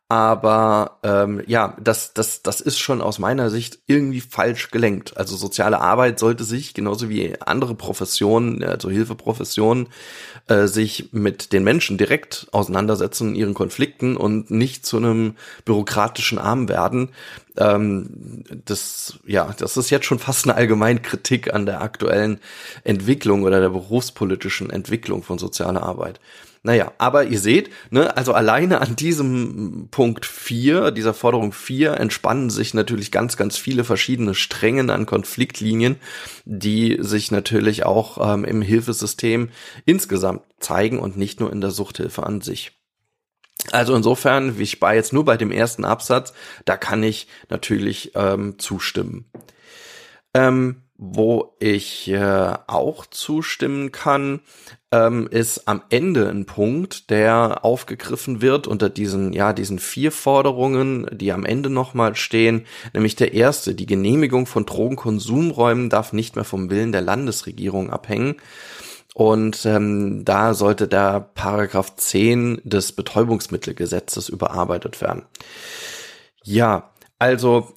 aber 0.09 0.99
ähm, 1.03 1.43
ja, 1.47 1.75
das, 1.81 2.13
das, 2.13 2.41
das 2.41 2.61
ist 2.61 2.79
schon 2.79 3.01
aus 3.01 3.19
meiner 3.19 3.49
Sicht 3.49 3.79
irgendwie 3.87 4.21
falsch 4.21 4.71
gelenkt. 4.71 5.17
Also 5.17 5.35
soziale 5.35 5.81
Arbeit 5.81 6.17
sollte 6.17 6.45
sich, 6.45 6.73
genauso 6.73 7.09
wie 7.09 7.35
andere 7.41 7.75
Professionen, 7.75 8.63
also 8.63 8.89
Hilfeprofessionen, 8.89 9.87
äh, 10.47 10.67
sich 10.67 11.09
mit 11.11 11.51
den 11.51 11.65
Menschen 11.65 11.97
direkt 11.97 12.47
auseinandersetzen, 12.53 13.35
ihren 13.35 13.53
Konflikten 13.53 14.15
und 14.15 14.49
nicht 14.49 14.85
zu 14.85 14.95
einem 14.95 15.35
bürokratischen 15.65 16.37
Arm 16.37 16.69
werden. 16.69 17.09
Ähm, 17.57 18.43
das, 18.63 19.19
ja, 19.25 19.53
das 19.57 19.75
ist 19.75 19.89
jetzt 19.89 20.05
schon 20.05 20.19
fast 20.19 20.45
eine 20.45 20.55
allgemeine 20.55 21.01
Kritik 21.01 21.53
an 21.53 21.65
der 21.65 21.81
aktuellen 21.81 22.39
Entwicklung 22.85 23.43
oder 23.43 23.59
der 23.59 23.69
berufspolitischen 23.69 24.69
Entwicklung 24.69 25.21
von 25.21 25.37
sozialer 25.37 25.83
Arbeit. 25.83 26.21
Naja, 26.67 26.91
aber 26.97 27.23
ihr 27.23 27.39
seht, 27.39 27.69
ne, 27.91 28.17
also 28.17 28.33
alleine 28.33 28.81
an 28.81 28.97
diesem 28.97 29.87
Punkt 29.89 30.25
4, 30.25 30.91
dieser 30.91 31.13
Forderung 31.13 31.53
4, 31.53 31.93
entspannen 31.93 32.49
sich 32.49 32.73
natürlich 32.73 33.09
ganz, 33.09 33.37
ganz 33.37 33.55
viele 33.55 33.85
verschiedene 33.85 34.35
Strängen 34.35 34.89
an 34.89 35.05
Konfliktlinien, 35.05 35.95
die 36.43 36.97
sich 36.99 37.31
natürlich 37.31 37.85
auch 37.85 38.33
ähm, 38.33 38.43
im 38.43 38.61
Hilfesystem 38.61 39.47
insgesamt 39.85 40.41
zeigen 40.59 40.99
und 40.99 41.15
nicht 41.15 41.39
nur 41.39 41.53
in 41.53 41.61
der 41.61 41.71
Suchthilfe 41.71 42.23
an 42.23 42.41
sich. 42.41 42.73
Also 43.71 43.95
insofern, 43.95 44.59
wie 44.59 44.63
ich 44.63 44.81
bei 44.81 44.93
jetzt 44.93 45.13
nur 45.13 45.23
bei 45.23 45.37
dem 45.37 45.51
ersten 45.51 45.85
Absatz, 45.85 46.33
da 46.65 46.75
kann 46.75 47.01
ich 47.01 47.29
natürlich 47.47 48.11
ähm, 48.13 48.59
zustimmen. 48.59 49.31
Ähm, 50.33 50.81
wo 50.97 51.55
ich 51.59 52.09
äh, 52.09 52.53
auch 52.65 53.05
zustimmen 53.05 53.91
kann, 53.91 54.39
ähm, 54.91 55.27
ist 55.29 55.67
am 55.67 55.83
Ende 55.89 56.27
ein 56.29 56.45
Punkt, 56.45 57.09
der 57.11 57.63
aufgegriffen 57.63 58.41
wird 58.41 58.65
unter 58.67 58.89
diesen, 58.89 59.31
ja, 59.31 59.53
diesen 59.53 59.77
vier 59.77 60.11
Forderungen, 60.11 61.07
die 61.11 61.31
am 61.31 61.45
Ende 61.45 61.69
nochmal 61.69 62.15
stehen, 62.15 62.65
nämlich 62.93 63.15
der 63.15 63.33
erste, 63.33 63.75
die 63.75 63.85
Genehmigung 63.85 64.47
von 64.47 64.65
Drogenkonsumräumen 64.65 65.89
darf 65.89 66.13
nicht 66.13 66.35
mehr 66.35 66.45
vom 66.45 66.69
Willen 66.71 66.91
der 66.91 67.01
Landesregierung 67.01 67.91
abhängen. 67.91 68.35
Und 69.13 69.65
ähm, 69.65 70.25
da 70.25 70.53
sollte 70.53 70.87
der 70.87 71.19
Paragraph 71.33 71.95
10 71.95 72.61
des 72.63 72.91
Betäubungsmittelgesetzes 72.91 74.29
überarbeitet 74.29 75.01
werden. 75.01 75.25
Ja, 76.43 76.91
also 77.19 77.73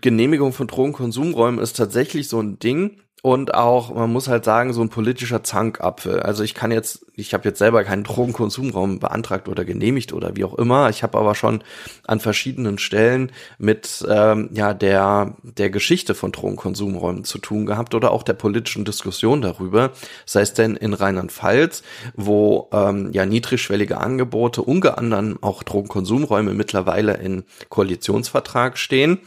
Genehmigung 0.00 0.52
von 0.52 0.66
Drogenkonsumräumen 0.66 1.60
ist 1.60 1.76
tatsächlich 1.76 2.28
so 2.28 2.40
ein 2.40 2.58
Ding 2.58 3.00
und 3.24 3.54
auch, 3.54 3.94
man 3.94 4.12
muss 4.12 4.26
halt 4.26 4.44
sagen, 4.44 4.72
so 4.72 4.82
ein 4.82 4.88
politischer 4.88 5.44
Zankapfel. 5.44 6.20
Also 6.20 6.42
ich 6.42 6.54
kann 6.54 6.72
jetzt, 6.72 7.06
ich 7.14 7.34
habe 7.34 7.48
jetzt 7.48 7.60
selber 7.60 7.84
keinen 7.84 8.02
Drogenkonsumraum 8.02 8.98
beantragt 8.98 9.48
oder 9.48 9.64
genehmigt 9.64 10.12
oder 10.12 10.34
wie 10.34 10.42
auch 10.42 10.54
immer. 10.54 10.90
Ich 10.90 11.04
habe 11.04 11.16
aber 11.16 11.36
schon 11.36 11.62
an 12.04 12.18
verschiedenen 12.18 12.78
Stellen 12.78 13.30
mit 13.58 14.04
ähm, 14.10 14.50
ja 14.52 14.74
der 14.74 15.36
der 15.42 15.70
Geschichte 15.70 16.16
von 16.16 16.32
Drogenkonsumräumen 16.32 17.22
zu 17.22 17.38
tun 17.38 17.64
gehabt 17.64 17.94
oder 17.94 18.10
auch 18.10 18.24
der 18.24 18.32
politischen 18.32 18.84
Diskussion 18.84 19.40
darüber. 19.40 19.92
Sei 20.26 20.40
es 20.40 20.52
denn 20.52 20.74
in 20.74 20.92
Rheinland-Pfalz, 20.92 21.84
wo 22.16 22.70
ähm, 22.72 23.12
ja 23.12 23.24
niedrigschwellige 23.24 23.98
Angebote, 23.98 24.62
unter 24.62 24.98
anderem 24.98 25.38
auch 25.42 25.62
Drogenkonsumräume 25.62 26.54
mittlerweile 26.54 27.14
in 27.18 27.44
Koalitionsvertrag 27.68 28.78
stehen, 28.78 29.20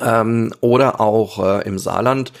ähm, 0.00 0.52
oder 0.60 1.00
auch 1.00 1.42
äh, 1.42 1.66
im 1.66 1.78
Saarland 1.78 2.32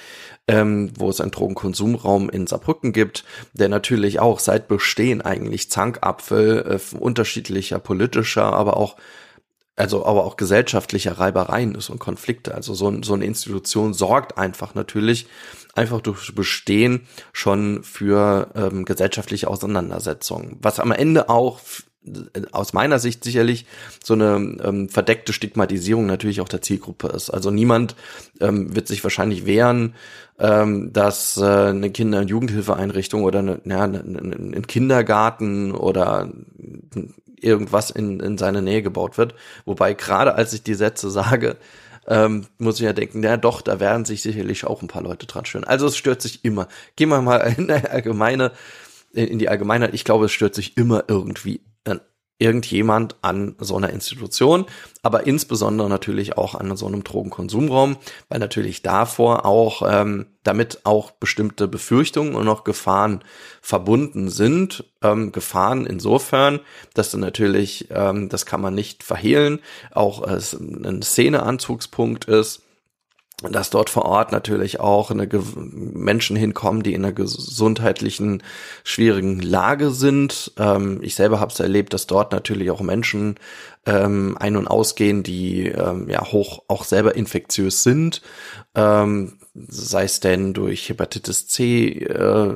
ähm, 0.48 0.90
wo 0.96 1.10
es 1.10 1.20
einen 1.20 1.30
Drogenkonsumraum 1.30 2.30
in 2.30 2.46
Saarbrücken 2.46 2.92
gibt, 2.92 3.24
der 3.52 3.68
natürlich 3.68 4.18
auch 4.18 4.40
seit 4.40 4.66
Bestehen 4.66 5.20
eigentlich 5.20 5.70
Zankapfel 5.70 6.80
äh, 6.80 6.96
unterschiedlicher 6.96 7.78
politischer, 7.78 8.52
aber 8.52 8.76
auch 8.76 8.96
also 9.76 10.04
aber 10.04 10.24
auch 10.24 10.36
gesellschaftlicher 10.36 11.20
Reibereien 11.20 11.76
ist 11.76 11.88
und 11.88 12.00
Konflikte. 12.00 12.52
Also 12.52 12.74
so, 12.74 13.00
so 13.02 13.14
eine 13.14 13.24
Institution 13.24 13.94
sorgt 13.94 14.36
einfach 14.36 14.74
natürlich 14.74 15.28
einfach 15.76 16.00
durch 16.00 16.34
Bestehen 16.34 17.06
schon 17.32 17.84
für 17.84 18.48
ähm, 18.56 18.84
gesellschaftliche 18.84 19.46
Auseinandersetzungen. 19.46 20.58
Was 20.60 20.80
am 20.80 20.90
Ende 20.90 21.28
auch 21.28 21.60
aus 22.52 22.72
meiner 22.72 22.98
Sicht 22.98 23.24
sicherlich 23.24 23.66
so 24.02 24.14
eine 24.14 24.56
ähm, 24.62 24.88
verdeckte 24.88 25.32
Stigmatisierung 25.32 26.06
natürlich 26.06 26.40
auch 26.40 26.48
der 26.48 26.62
Zielgruppe 26.62 27.08
ist. 27.08 27.30
Also 27.30 27.50
niemand 27.50 27.96
ähm, 28.40 28.74
wird 28.74 28.88
sich 28.88 29.02
wahrscheinlich 29.04 29.46
wehren, 29.46 29.94
ähm, 30.38 30.92
dass 30.92 31.36
äh, 31.36 31.44
eine 31.44 31.90
Kinder- 31.90 32.20
und 32.20 32.30
Jugendhilfeeinrichtung 32.30 33.24
oder 33.24 33.40
eine, 33.40 33.60
ja, 33.64 33.84
ein 33.84 34.64
Kindergarten 34.66 35.72
oder 35.72 36.30
irgendwas 37.40 37.90
in, 37.90 38.20
in 38.20 38.38
seine 38.38 38.62
Nähe 38.62 38.82
gebaut 38.82 39.18
wird. 39.18 39.34
Wobei 39.64 39.94
gerade 39.94 40.34
als 40.34 40.52
ich 40.52 40.62
die 40.62 40.74
Sätze 40.74 41.10
sage, 41.10 41.56
ähm, 42.06 42.46
muss 42.58 42.76
ich 42.76 42.86
ja 42.86 42.92
denken, 42.92 43.22
ja 43.22 43.36
doch, 43.36 43.60
da 43.60 43.80
werden 43.80 44.04
sich 44.04 44.22
sicherlich 44.22 44.64
auch 44.64 44.82
ein 44.82 44.88
paar 44.88 45.02
Leute 45.02 45.26
dran 45.26 45.44
stören. 45.44 45.64
Also 45.64 45.86
es 45.86 45.96
stört 45.96 46.22
sich 46.22 46.44
immer. 46.44 46.68
Gehen 46.96 47.10
wir 47.10 47.20
mal 47.20 47.54
in 47.56 47.68
der 47.68 47.92
allgemeine, 47.92 48.52
in 49.12 49.38
die 49.38 49.48
Allgemeinheit. 49.48 49.94
Ich 49.94 50.04
glaube, 50.04 50.26
es 50.26 50.32
stört 50.32 50.54
sich 50.54 50.76
immer 50.76 51.04
irgendwie 51.08 51.60
irgendjemand 52.38 53.16
an 53.22 53.56
so 53.58 53.76
einer 53.76 53.90
Institution, 53.90 54.66
aber 55.02 55.26
insbesondere 55.26 55.88
natürlich 55.88 56.36
auch 56.36 56.54
an 56.54 56.76
so 56.76 56.86
einem 56.86 57.02
Drogenkonsumraum, 57.02 57.96
weil 58.28 58.38
natürlich 58.38 58.82
davor 58.82 59.44
auch 59.44 59.82
ähm, 59.88 60.26
damit 60.44 60.80
auch 60.84 61.10
bestimmte 61.10 61.66
Befürchtungen 61.66 62.34
und 62.34 62.48
auch 62.48 62.64
Gefahren 62.64 63.22
verbunden 63.60 64.28
sind. 64.28 64.84
Ähm, 65.02 65.32
Gefahren 65.32 65.84
insofern, 65.84 66.60
dass 66.94 67.10
du 67.10 67.18
natürlich, 67.18 67.88
ähm, 67.90 68.28
das 68.28 68.46
kann 68.46 68.60
man 68.60 68.74
nicht 68.74 69.02
verhehlen, 69.02 69.58
auch 69.90 70.22
äh, 70.26 70.38
ein 70.38 71.02
Szeneanzugspunkt 71.02 72.26
ist 72.26 72.62
dass 73.42 73.70
dort 73.70 73.88
vor 73.88 74.04
Ort 74.04 74.32
natürlich 74.32 74.80
auch 74.80 75.12
eine 75.12 75.28
Menschen 75.54 76.36
hinkommen, 76.36 76.82
die 76.82 76.94
in 76.94 77.04
einer 77.04 77.12
gesundheitlichen 77.12 78.42
schwierigen 78.82 79.40
Lage 79.40 79.90
sind. 79.90 80.52
Ähm, 80.58 80.98
ich 81.02 81.14
selber 81.14 81.38
habe 81.38 81.52
es 81.52 81.60
erlebt, 81.60 81.94
dass 81.94 82.08
dort 82.08 82.32
natürlich 82.32 82.70
auch 82.70 82.80
Menschen 82.80 83.36
ähm, 83.86 84.36
ein- 84.40 84.56
und 84.56 84.66
ausgehen, 84.66 85.22
die 85.22 85.66
ähm, 85.66 86.08
ja 86.08 86.24
hoch 86.26 86.64
auch 86.66 86.82
selber 86.82 87.14
infektiös 87.14 87.84
sind. 87.84 88.22
Ähm, 88.74 89.38
sei 89.68 90.04
es 90.04 90.20
denn 90.20 90.52
durch 90.52 90.88
Hepatitis 90.88 91.48
C, 91.48 91.88
äh, 91.88 92.54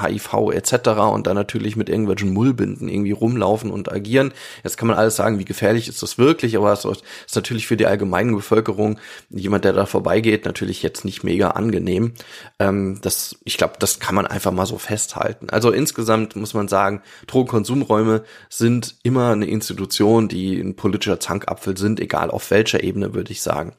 HIV 0.00 0.50
etc. 0.52 0.88
und 1.12 1.26
dann 1.26 1.36
natürlich 1.36 1.76
mit 1.76 1.88
irgendwelchen 1.88 2.32
Mullbinden 2.32 2.88
irgendwie 2.88 3.12
rumlaufen 3.12 3.70
und 3.70 3.90
agieren. 3.90 4.32
Jetzt 4.64 4.76
kann 4.76 4.88
man 4.88 4.96
alles 4.96 5.16
sagen, 5.16 5.38
wie 5.38 5.44
gefährlich 5.44 5.88
ist 5.88 6.02
das 6.02 6.18
wirklich, 6.18 6.56
aber 6.56 6.72
es 6.72 6.84
ist 6.84 7.04
natürlich 7.34 7.66
für 7.66 7.76
die 7.76 7.86
allgemeine 7.86 8.32
Bevölkerung, 8.32 8.98
jemand, 9.30 9.64
der 9.64 9.72
da 9.72 9.86
vorbeigeht, 9.86 10.44
natürlich 10.44 10.82
jetzt 10.82 11.04
nicht 11.04 11.24
mega 11.24 11.50
angenehm. 11.50 12.12
Ähm, 12.58 12.98
das, 13.02 13.36
ich 13.44 13.56
glaube, 13.56 13.74
das 13.78 14.00
kann 14.00 14.14
man 14.14 14.26
einfach 14.26 14.52
mal 14.52 14.66
so 14.66 14.78
festhalten. 14.78 15.50
Also 15.50 15.70
insgesamt 15.70 16.36
muss 16.36 16.54
man 16.54 16.68
sagen, 16.68 17.02
Drogenkonsumräume 17.26 18.24
sind 18.48 18.96
immer 19.02 19.30
eine 19.30 19.46
Institution, 19.46 20.28
die 20.28 20.60
ein 20.60 20.76
politischer 20.76 21.20
Zankapfel 21.20 21.76
sind, 21.76 22.00
egal 22.00 22.30
auf 22.30 22.50
welcher 22.50 22.82
Ebene, 22.82 23.14
würde 23.14 23.32
ich 23.32 23.42
sagen. 23.42 23.72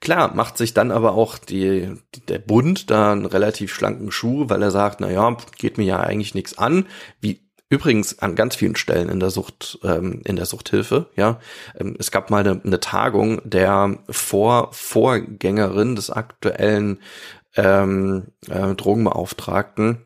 Klar, 0.00 0.34
macht 0.34 0.58
sich 0.58 0.74
dann 0.74 0.90
aber 0.90 1.14
auch 1.14 1.38
die, 1.38 1.94
der 2.28 2.38
Bund 2.38 2.90
da 2.90 3.12
einen 3.12 3.24
relativ 3.24 3.72
schlanken 3.74 4.12
Schuh, 4.12 4.48
weil 4.48 4.62
er 4.62 4.70
sagt, 4.70 5.00
na 5.00 5.10
ja, 5.10 5.36
geht 5.56 5.78
mir 5.78 5.84
ja 5.84 6.00
eigentlich 6.00 6.34
nichts 6.34 6.58
an, 6.58 6.86
wie 7.20 7.46
übrigens 7.68 8.18
an 8.18 8.36
ganz 8.36 8.56
vielen 8.56 8.76
Stellen 8.76 9.08
in 9.08 9.20
der 9.20 9.30
Sucht, 9.30 9.78
ähm, 9.82 10.20
in 10.24 10.36
der 10.36 10.46
Suchthilfe, 10.46 11.10
ja. 11.16 11.40
Ähm, 11.78 11.96
es 11.98 12.10
gab 12.10 12.30
mal 12.30 12.46
eine, 12.46 12.60
eine 12.64 12.80
Tagung 12.80 13.40
der 13.44 13.98
Vor 14.08 14.68
Vorgängerin 14.72 15.96
des 15.96 16.10
aktuellen 16.10 17.00
ähm, 17.56 18.28
äh, 18.48 18.74
Drogenbeauftragten, 18.74 20.02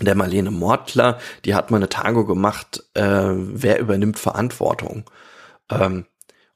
der 0.00 0.14
Marlene 0.14 0.50
Mortler, 0.50 1.18
die 1.44 1.54
hat 1.54 1.70
mal 1.70 1.78
eine 1.78 1.88
Tagung 1.88 2.26
gemacht, 2.26 2.84
äh, 2.94 3.30
wer 3.34 3.80
übernimmt 3.80 4.18
Verantwortung. 4.18 5.04
Ähm, 5.70 6.06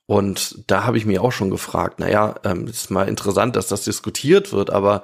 und 0.07 0.65
da 0.69 0.85
habe 0.85 0.99
ich 0.99 1.07
mir 1.07 1.23
auch 1.23 1.33
schon 1.33 1.51
gefragt, 1.51 1.99
naja, 1.99 2.37
ähm, 2.45 2.67
ist 2.67 2.91
mal 2.91 3.09
interessant, 3.09 3.57
dass 3.57 3.67
das 3.67 3.83
diskutiert 3.83 4.53
wird, 4.53 4.71
aber 4.71 5.03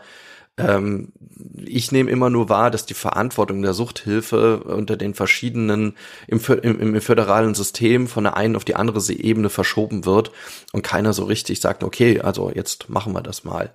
ähm, 0.59 1.13
ich 1.57 1.93
nehme 1.93 2.11
immer 2.11 2.31
nur 2.31 2.49
wahr, 2.49 2.71
dass 2.71 2.87
die 2.87 2.95
Verantwortung 2.95 3.63
der 3.63 3.73
Suchthilfe 3.73 4.63
unter 4.63 4.97
den 4.97 5.15
verschiedenen 5.15 5.97
im, 6.29 6.41
im, 6.63 6.95
im 6.95 7.01
föderalen 7.01 7.55
System 7.55 8.07
von 8.07 8.25
der 8.25 8.37
einen 8.37 8.55
auf 8.55 8.65
die 8.65 8.77
andere 8.77 9.01
Ebene 9.13 9.49
verschoben 9.49 10.05
wird 10.05 10.31
und 10.73 10.83
keiner 10.83 11.13
so 11.13 11.25
richtig 11.25 11.61
sagt, 11.61 11.83
okay, 11.83 12.21
also 12.21 12.51
jetzt 12.55 12.89
machen 12.89 13.13
wir 13.13 13.23
das 13.23 13.45
mal. 13.45 13.75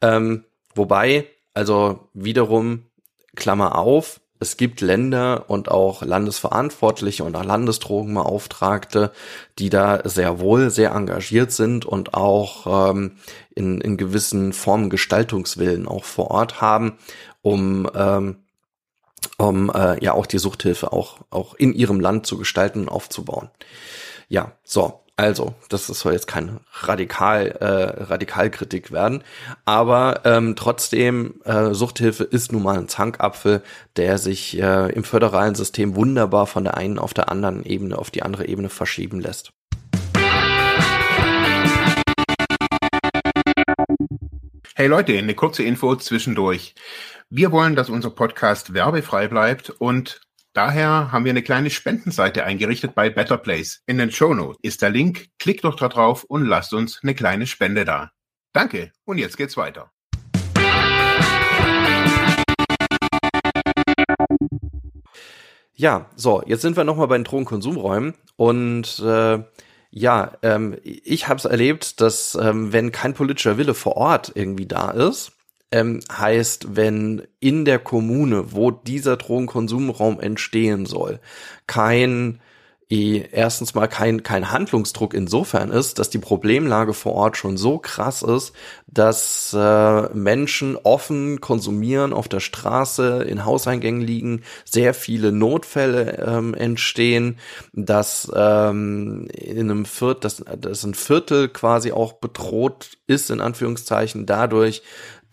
Ähm, 0.00 0.44
wobei, 0.74 1.26
also 1.54 2.08
wiederum, 2.14 2.86
Klammer 3.34 3.76
auf, 3.76 4.20
es 4.42 4.56
gibt 4.56 4.80
Länder 4.80 5.44
und 5.48 5.70
auch 5.70 6.02
Landesverantwortliche 6.02 7.24
und 7.24 7.34
auch 7.36 7.44
Landesdrogenbeauftragte, 7.44 9.12
die 9.58 9.70
da 9.70 10.06
sehr 10.06 10.40
wohl 10.40 10.68
sehr 10.70 10.90
engagiert 10.90 11.52
sind 11.52 11.86
und 11.86 12.12
auch 12.12 12.90
ähm, 12.90 13.12
in, 13.54 13.80
in 13.80 13.96
gewissen 13.96 14.52
Formen 14.52 14.90
Gestaltungswillen 14.90 15.86
auch 15.86 16.04
vor 16.04 16.30
Ort 16.30 16.60
haben, 16.60 16.98
um 17.40 17.88
ähm, 17.94 18.36
um 19.38 19.70
äh, 19.70 20.02
ja 20.04 20.12
auch 20.12 20.26
die 20.26 20.38
Suchthilfe 20.38 20.92
auch 20.92 21.18
auch 21.30 21.54
in 21.54 21.72
ihrem 21.72 22.00
Land 22.00 22.26
zu 22.26 22.36
gestalten 22.36 22.80
und 22.80 22.88
aufzubauen. 22.88 23.48
Ja, 24.28 24.52
so 24.64 25.01
also, 25.16 25.54
das 25.68 25.86
soll 25.88 26.14
jetzt 26.14 26.26
kein 26.26 26.60
Radikal, 26.72 27.48
äh, 27.60 28.02
Radikalkritik 28.04 28.92
werden, 28.92 29.22
aber 29.66 30.22
ähm, 30.24 30.56
trotzdem, 30.56 31.34
äh, 31.44 31.74
Suchthilfe 31.74 32.24
ist 32.24 32.50
nun 32.50 32.62
mal 32.62 32.78
ein 32.78 32.88
Zankapfel, 32.88 33.62
der 33.96 34.16
sich 34.16 34.58
äh, 34.58 34.90
im 34.90 35.04
föderalen 35.04 35.54
System 35.54 35.96
wunderbar 35.96 36.46
von 36.46 36.64
der 36.64 36.78
einen 36.78 36.98
auf 36.98 37.12
der 37.12 37.30
anderen 37.30 37.62
Ebene 37.64 37.98
auf 37.98 38.10
die 38.10 38.22
andere 38.22 38.46
Ebene 38.46 38.70
verschieben 38.70 39.20
lässt. 39.20 39.52
Hey 44.74 44.86
Leute, 44.86 45.18
eine 45.18 45.34
kurze 45.34 45.62
Info 45.62 45.94
zwischendurch. 45.96 46.74
Wir 47.28 47.52
wollen, 47.52 47.76
dass 47.76 47.90
unser 47.90 48.10
Podcast 48.10 48.72
werbefrei 48.72 49.28
bleibt 49.28 49.68
und 49.68 50.22
Daher 50.54 51.10
haben 51.10 51.24
wir 51.24 51.30
eine 51.30 51.42
kleine 51.42 51.70
Spendenseite 51.70 52.44
eingerichtet 52.44 52.94
bei 52.94 53.08
Better 53.08 53.38
Place. 53.38 53.82
In 53.86 53.96
den 53.96 54.10
Show 54.10 54.34
Notes 54.34 54.58
ist 54.60 54.82
der 54.82 54.90
Link. 54.90 55.28
Klickt 55.38 55.64
doch 55.64 55.76
da 55.76 55.88
drauf 55.88 56.24
und 56.24 56.44
lasst 56.44 56.74
uns 56.74 57.00
eine 57.02 57.14
kleine 57.14 57.46
Spende 57.46 57.86
da. 57.86 58.10
Danke 58.52 58.92
und 59.06 59.16
jetzt 59.16 59.38
geht's 59.38 59.56
weiter. 59.56 59.90
Ja, 65.72 66.10
so, 66.16 66.42
jetzt 66.44 66.60
sind 66.60 66.76
wir 66.76 66.84
nochmal 66.84 67.08
bei 67.08 67.16
den 67.16 67.24
Drogenkonsumräumen 67.24 68.12
und 68.36 68.98
äh, 68.98 69.42
ja, 69.90 70.32
ähm, 70.42 70.76
ich 70.82 71.28
habe 71.28 71.38
es 71.38 71.46
erlebt, 71.46 72.02
dass 72.02 72.34
ähm, 72.34 72.74
wenn 72.74 72.92
kein 72.92 73.14
politischer 73.14 73.56
Wille 73.56 73.72
vor 73.72 73.96
Ort 73.96 74.32
irgendwie 74.34 74.66
da 74.66 74.90
ist, 74.90 75.32
ähm, 75.72 76.00
heißt, 76.10 76.76
wenn 76.76 77.22
in 77.40 77.64
der 77.64 77.78
Kommune, 77.78 78.52
wo 78.52 78.70
dieser 78.70 79.16
Drogenkonsumraum 79.16 80.20
entstehen 80.20 80.86
soll, 80.86 81.20
kein 81.66 82.40
erstens 82.92 83.74
mal 83.74 83.86
kein, 83.86 84.22
kein 84.22 84.52
Handlungsdruck 84.52 85.14
insofern 85.14 85.70
ist, 85.70 85.98
dass 85.98 86.10
die 86.10 86.18
Problemlage 86.18 86.92
vor 86.92 87.14
Ort 87.14 87.38
schon 87.38 87.56
so 87.56 87.78
krass 87.78 88.20
ist, 88.22 88.52
dass 88.86 89.56
äh, 89.58 90.14
Menschen 90.14 90.76
offen 90.76 91.40
konsumieren, 91.40 92.12
auf 92.12 92.28
der 92.28 92.40
Straße, 92.40 93.22
in 93.22 93.46
Hauseingängen 93.46 94.02
liegen, 94.02 94.42
sehr 94.66 94.92
viele 94.92 95.32
Notfälle 95.32 96.22
ähm, 96.26 96.52
entstehen, 96.52 97.38
dass 97.72 98.30
ähm, 98.34 99.28
in 99.32 99.70
einem 99.70 99.86
Viertel, 99.86 100.20
dass, 100.20 100.44
dass 100.58 100.84
ein 100.84 100.94
Viertel 100.94 101.48
quasi 101.48 101.92
auch 101.92 102.14
bedroht 102.14 102.90
ist, 103.06 103.30
in 103.30 103.40
Anführungszeichen, 103.40 104.26
dadurch, 104.26 104.82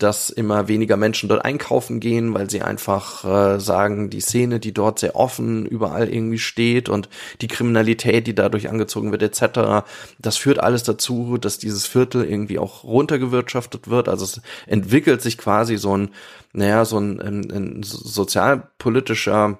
dass 0.02 0.30
immer 0.30 0.68
weniger 0.68 0.96
Menschen 0.96 1.28
dort 1.28 1.44
einkaufen 1.44 2.00
gehen, 2.00 2.34
weil 2.34 2.50
sie 2.50 2.62
einfach 2.62 3.24
äh, 3.24 3.60
sagen, 3.60 4.10
die 4.10 4.20
Szene, 4.20 4.60
die 4.60 4.72
dort 4.72 4.98
sehr 4.98 5.16
offen 5.16 5.66
überall 5.66 6.08
irgendwie 6.08 6.38
steht 6.38 6.88
und 6.88 7.08
die 7.40 7.48
Kriminalität, 7.48 8.26
die 8.26 8.34
dadurch 8.34 8.68
angezogen 8.68 9.12
wird, 9.12 9.22
etc., 9.22 9.86
das 10.18 10.36
führt 10.36 10.60
alles 10.60 10.82
dazu, 10.82 11.38
dass 11.38 11.58
dieses 11.58 11.86
Viertel 11.86 12.24
irgendwie 12.24 12.58
auch 12.58 12.84
runtergewirtschaftet 12.84 13.88
wird. 13.88 14.08
Also 14.08 14.24
es 14.24 14.40
entwickelt 14.66 15.22
sich 15.22 15.38
quasi 15.38 15.76
so 15.76 15.96
ein, 15.96 16.10
naja, 16.52 16.84
so 16.84 16.98
ein, 16.98 17.20
ein, 17.20 17.50
ein 17.50 17.82
sozialpolitischer 17.82 19.58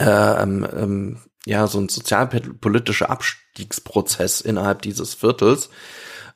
ähm, 0.00 0.66
ähm, 0.76 1.18
ja, 1.46 1.66
so 1.66 1.80
ein 1.80 1.88
sozialpolitischer 1.88 3.08
Abstiegsprozess 3.10 4.42
innerhalb 4.42 4.82
dieses 4.82 5.14
Viertels, 5.14 5.70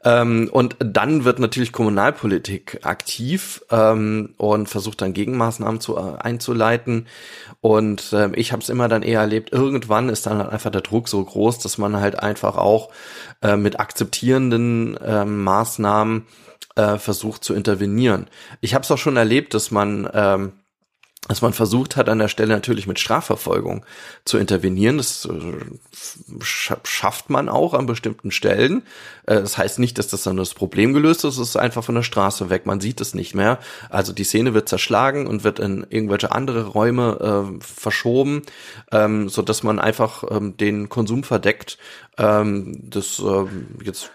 ähm, 0.05 0.49
und 0.53 0.77
dann 0.81 1.25
wird 1.25 1.39
natürlich 1.39 1.73
Kommunalpolitik 1.73 2.81
aktiv 2.83 3.63
ähm, 3.71 4.35
und 4.37 4.69
versucht 4.69 5.01
dann 5.01 5.13
Gegenmaßnahmen 5.13 5.81
zu, 5.81 5.97
äh, 5.97 6.17
einzuleiten. 6.19 7.07
Und 7.61 8.13
äh, 8.13 8.31
ich 8.35 8.51
habe 8.53 8.63
es 8.63 8.69
immer 8.69 8.89
dann 8.89 9.03
eher 9.03 9.21
erlebt, 9.21 9.53
irgendwann 9.53 10.09
ist 10.09 10.27
dann 10.27 10.39
halt 10.39 10.51
einfach 10.51 10.71
der 10.71 10.81
Druck 10.81 11.09
so 11.09 11.25
groß, 11.25 11.61
dass 11.61 11.79
man 11.79 12.01
halt 12.01 12.19
einfach 12.19 12.57
auch 12.57 12.91
äh, 13.43 13.57
mit 13.57 13.79
akzeptierenden 13.79 14.97
äh, 14.97 15.25
Maßnahmen 15.25 16.27
versucht 16.75 17.45
zu 17.45 17.53
intervenieren. 17.53 18.29
Ich 18.63 18.73
habe 18.73 18.83
es 18.83 18.91
auch 18.91 18.97
schon 18.97 19.19
erlebt, 19.19 19.53
dass 19.53 19.71
man 19.71 20.09
ähm, 20.15 20.53
dass 21.29 21.41
man 21.41 21.53
versucht 21.53 21.97
hat, 21.97 22.09
an 22.09 22.19
der 22.19 22.27
Stelle 22.27 22.53
natürlich 22.53 22.89
mit 22.89 22.99
Strafverfolgung 22.99 23.87
zu 24.25 24.39
intervenieren. 24.39 24.97
Das 24.97 25.25
äh, 25.25 26.41
schafft 26.43 27.31
man 27.31 27.49
auch 27.49 27.75
an 27.75 27.87
bestimmten 27.87 28.33
Stellen. 28.33 28.83
Äh, 29.27 29.37
das 29.37 29.57
heißt 29.57 29.79
nicht, 29.79 29.99
dass 29.99 30.09
das 30.09 30.25
dann 30.25 30.37
das 30.37 30.53
Problem 30.53 30.93
gelöst 30.93 31.25
ist, 31.25 31.39
es 31.39 31.51
ist 31.51 31.57
einfach 31.57 31.85
von 31.85 31.95
der 31.95 32.03
Straße 32.03 32.51
weg. 32.51 32.67
Man 32.67 32.81
sieht 32.81 33.01
es 33.01 33.15
nicht 33.15 33.37
mehr. 33.37 33.61
Also 33.89 34.13
die 34.13 34.25
Szene 34.25 34.53
wird 34.53 34.69
zerschlagen 34.69 35.29
und 35.29 35.45
wird 35.45 35.61
in 35.61 35.87
irgendwelche 35.89 36.33
andere 36.33 36.67
Räume 36.67 37.55
äh, 37.61 37.65
verschoben, 37.65 38.43
ähm, 38.91 39.29
so 39.29 39.43
dass 39.43 39.63
man 39.63 39.79
einfach 39.79 40.25
ähm, 40.29 40.57
den 40.57 40.89
Konsum 40.89 41.23
verdeckt. 41.23 41.79
Ähm, 42.19 42.91
das 42.91 43.21
äh, 43.21 43.45
jetzt 43.85 44.11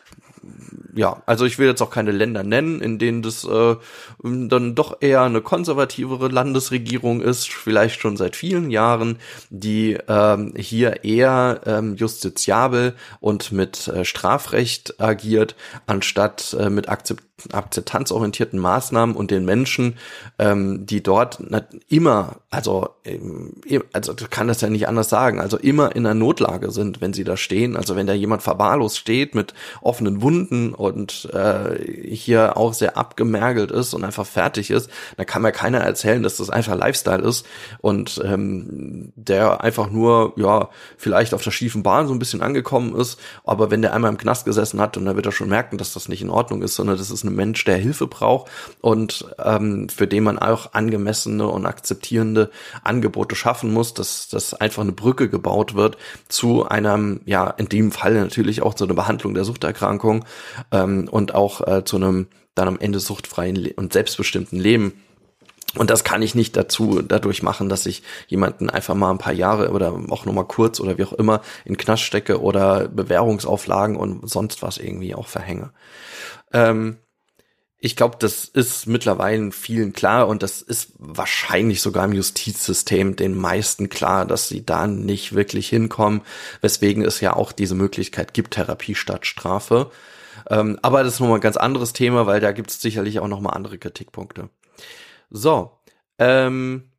ja, 0.98 1.22
also 1.28 1.46
ich 1.46 1.60
will 1.60 1.68
jetzt 1.68 1.82
auch 1.82 1.92
keine 1.92 2.12
Länder 2.12 2.44
nennen, 2.44 2.82
in 2.82 2.98
denen 2.98 3.22
das 3.22 3.44
äh, 3.44 3.76
dann 4.24 4.74
doch 4.74 4.98
eher 5.00 5.22
eine 5.22 5.42
konservativere 5.42 6.28
Landesregierung 6.28 7.22
ist, 7.22 7.50
vielleicht 7.50 8.02
schon 8.02 8.18
seit 8.18 8.36
vielen 8.36 8.72
Jahren, 8.72 9.20
die 9.52 9.98
ähm, 10.08 10.54
hier 10.58 11.04
eher 11.04 11.62
ähm, 11.66 11.96
justiziabel 11.96 12.96
und 13.20 13.52
mit 13.52 13.88
äh, 13.88 14.06
Strafrecht 14.06 15.00
agiert, 15.00 15.56
anstatt 15.86 16.58
äh, 16.60 16.72
mit 16.72 16.90
Akzept 16.90 17.27
akzeptanzorientierten 17.52 18.60
Maßnahmen 18.60 19.16
und 19.16 19.30
den 19.30 19.46
Menschen, 19.46 19.98
ähm, 20.40 20.86
die 20.88 21.04
dort 21.04 21.40
immer, 21.88 22.38
also, 22.50 22.90
ähm, 23.06 23.54
also 23.94 24.16
kann 24.30 24.48
das 24.48 24.62
ja 24.62 24.70
nicht 24.70 24.88
anders 24.88 25.10
sagen, 25.10 25.40
also 25.40 25.58
immer 25.58 25.96
in 25.96 26.06
einer 26.06 26.16
Notlage 26.16 26.72
sind, 26.72 27.00
wenn 27.00 27.14
sie 27.14 27.24
da 27.24 27.38
stehen. 27.38 27.78
Also 27.78 27.96
wenn 27.96 28.08
da 28.08 28.14
jemand 28.14 28.42
verwahrlos 28.42 28.98
steht 28.98 29.36
mit 29.36 29.54
offenen 29.82 30.22
Wunden 30.22 30.74
und 30.74 31.30
äh, 31.32 32.12
hier 32.12 32.58
auch 32.58 32.74
sehr 32.74 32.98
abgemergelt 32.98 33.70
ist 33.70 33.94
und 33.94 34.04
einfach 34.04 34.26
fertig 34.26 34.72
ist, 34.72 34.90
dann 35.16 35.28
kann 35.28 35.44
mir 35.44 35.52
keiner 35.52 35.80
erzählen, 35.80 36.24
dass 36.24 36.38
das 36.38 36.50
einfach 36.50 36.76
Lifestyle 36.76 37.22
ist 37.22 37.46
und 37.82 38.20
ähm, 38.26 39.14
der 39.16 39.62
einfach 39.62 39.92
nur, 39.92 40.34
ja, 40.38 40.70
vielleicht 40.98 41.36
auf 41.36 41.44
der 41.44 41.52
schiefen 41.52 41.84
Bahn 41.84 42.08
so 42.08 42.14
ein 42.14 42.20
bisschen 42.20 42.42
angekommen 42.42 42.96
ist, 42.96 43.20
aber 43.44 43.70
wenn 43.70 43.84
der 43.84 43.94
einmal 43.94 44.12
im 44.12 44.18
Knast 44.18 44.46
gesessen 44.46 44.82
hat 44.82 44.98
und 44.98 45.06
dann 45.06 45.16
wird 45.16 45.28
er 45.28 45.32
schon 45.32 45.50
merken, 45.50 45.78
dass 45.78 45.94
das 45.94 46.10
nicht 46.10 46.24
in 46.24 46.32
Ordnung 46.32 46.64
ist, 46.64 46.74
sondern 46.74 46.98
das 46.98 47.12
ist 47.12 47.27
ein 47.28 47.36
Mensch, 47.36 47.64
der 47.66 47.78
Hilfe 47.78 48.08
braucht 48.08 48.52
und 48.82 49.26
ähm, 49.44 49.90
für 49.90 50.08
den 50.08 50.24
man 50.24 50.40
auch 50.40 50.74
angemessene 50.74 51.48
und 51.48 51.66
akzeptierende 51.66 52.50
Angebote 52.84 53.36
schaffen 53.36 53.74
muss, 53.74 53.94
dass, 53.94 54.28
dass 54.28 54.54
einfach 54.54 54.84
eine 54.84 54.92
Brücke 54.92 55.30
gebaut 55.30 55.76
wird 55.76 55.98
zu 56.28 56.68
einem, 56.68 57.22
ja, 57.26 57.50
in 57.50 57.70
dem 57.70 57.92
Fall 57.92 58.14
natürlich 58.14 58.62
auch 58.62 58.74
zu 58.74 58.86
einer 58.86 58.94
Behandlung 58.94 59.34
der 59.34 59.44
Suchterkrankung 59.44 60.26
ähm, 60.72 61.08
und 61.10 61.36
auch 61.36 61.66
äh, 61.68 61.84
zu 61.84 61.98
einem 61.98 62.28
dann 62.56 62.68
am 62.68 62.80
Ende 62.80 63.00
suchtfreien 63.00 63.72
und 63.76 63.94
selbstbestimmten 63.94 64.60
Leben. 64.60 64.94
Und 65.76 65.90
das 65.90 66.04
kann 66.04 66.22
ich 66.22 66.34
nicht 66.34 66.56
dazu, 66.56 67.02
dadurch 67.02 67.44
machen, 67.44 67.70
dass 67.70 67.86
ich 67.86 68.02
jemanden 68.28 68.70
einfach 68.70 68.96
mal 68.96 69.12
ein 69.12 69.18
paar 69.18 69.34
Jahre 69.34 69.72
oder 69.72 69.94
auch 70.10 70.26
nur 70.26 70.34
mal 70.34 70.46
kurz 70.46 70.80
oder 70.80 70.98
wie 70.98 71.04
auch 71.04 71.14
immer 71.14 71.42
in 71.66 71.78
Knast 71.78 72.04
stecke 72.04 72.42
oder 72.42 72.88
Bewährungsauflagen 72.88 73.96
und 73.96 74.28
sonst 74.28 74.62
was 74.64 74.78
irgendwie 74.78 75.14
auch 75.14 75.28
verhänge. 75.28 75.72
Ähm, 76.54 76.98
ich 77.80 77.96
glaube, 77.96 78.18
das 78.20 78.46
ist 78.46 78.88
mittlerweile 78.88 79.52
vielen 79.52 79.94
klar 79.94 80.28
und 80.28 80.42
das 80.42 80.62
ist 80.62 80.94
wahrscheinlich 80.98 81.82
sogar 81.82 82.06
im 82.06 82.14
Justizsystem 82.14 83.16
den 83.16 83.36
meisten 83.36 83.88
klar, 83.90 84.26
dass 84.26 84.48
sie 84.48 84.66
da 84.66 84.88
nicht 84.88 85.36
wirklich 85.36 85.70
hinkommen, 85.70 86.22
weswegen 86.62 87.04
es 87.04 87.22
ja 87.22 87.36
auch 87.36 87.52
diese 87.52 87.76
Möglichkeit 87.76 88.34
gibt, 88.34 88.56
Therapie 88.56 88.96
statt 88.96 89.28
Strafe. 89.28 89.92
Ähm, 90.50 90.80
aber 90.82 91.04
das 91.04 91.16
ist 91.16 91.20
nochmal 91.20 91.38
ein 91.38 91.42
ganz 91.42 91.58
anderes 91.58 91.94
Thema, 91.94 92.26
weil 92.26 92.40
da 92.40 92.52
gibt 92.52 92.72
es 92.72 92.82
sicherlich 92.82 93.20
auch 93.20 93.28
nochmal 93.28 93.56
andere 93.56 93.78
Kritikpunkte. 93.78 94.50
So, 95.30 95.78
ähm, 96.18 96.90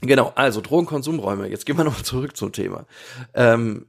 genau, 0.00 0.32
also 0.36 0.60
Drogenkonsumräume. 0.60 1.48
Jetzt 1.48 1.66
gehen 1.66 1.76
wir 1.76 1.84
noch 1.84 2.02
zurück 2.02 2.36
zum 2.36 2.52
Thema. 2.52 2.86
Ähm, 3.34 3.86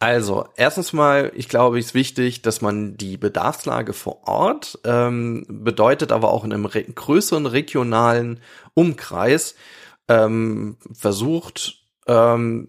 also, 0.00 0.46
erstens 0.56 0.92
mal, 0.92 1.32
ich 1.34 1.48
glaube, 1.48 1.78
es 1.78 1.86
ist 1.86 1.94
wichtig, 1.94 2.42
dass 2.42 2.60
man 2.60 2.96
die 2.96 3.16
Bedarfslage 3.16 3.92
vor 3.92 4.28
Ort 4.28 4.78
ähm, 4.84 5.44
bedeutet, 5.48 6.12
aber 6.12 6.30
auch 6.32 6.44
in 6.44 6.52
einem 6.52 6.66
re 6.66 6.84
größeren 6.84 7.46
regionalen 7.46 8.38
Umkreis 8.74 9.56
ähm, 10.06 10.76
versucht, 10.92 11.78
ähm, 12.06 12.68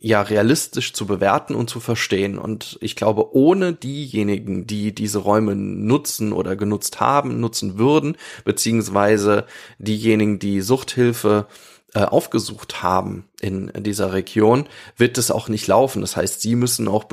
ja, 0.00 0.22
realistisch 0.22 0.94
zu 0.94 1.06
bewerten 1.06 1.54
und 1.54 1.68
zu 1.68 1.80
verstehen. 1.80 2.38
Und 2.38 2.78
ich 2.80 2.96
glaube, 2.96 3.34
ohne 3.34 3.74
diejenigen, 3.74 4.66
die 4.66 4.94
diese 4.94 5.18
Räume 5.18 5.54
nutzen 5.54 6.32
oder 6.32 6.56
genutzt 6.56 6.98
haben, 6.98 7.40
nutzen 7.40 7.78
würden, 7.78 8.16
beziehungsweise 8.44 9.44
diejenigen, 9.78 10.38
die 10.38 10.62
Suchthilfe 10.62 11.46
äh, 11.94 12.00
aufgesucht 12.02 12.82
haben 12.82 13.24
in 13.40 13.72
dieser 13.76 14.12
Region, 14.12 14.66
wird 14.96 15.18
es 15.18 15.30
auch 15.30 15.48
nicht 15.48 15.66
laufen. 15.66 16.02
Das 16.02 16.16
heißt, 16.16 16.40
sie 16.40 16.54
müssen 16.54 16.86
auch 16.86 17.06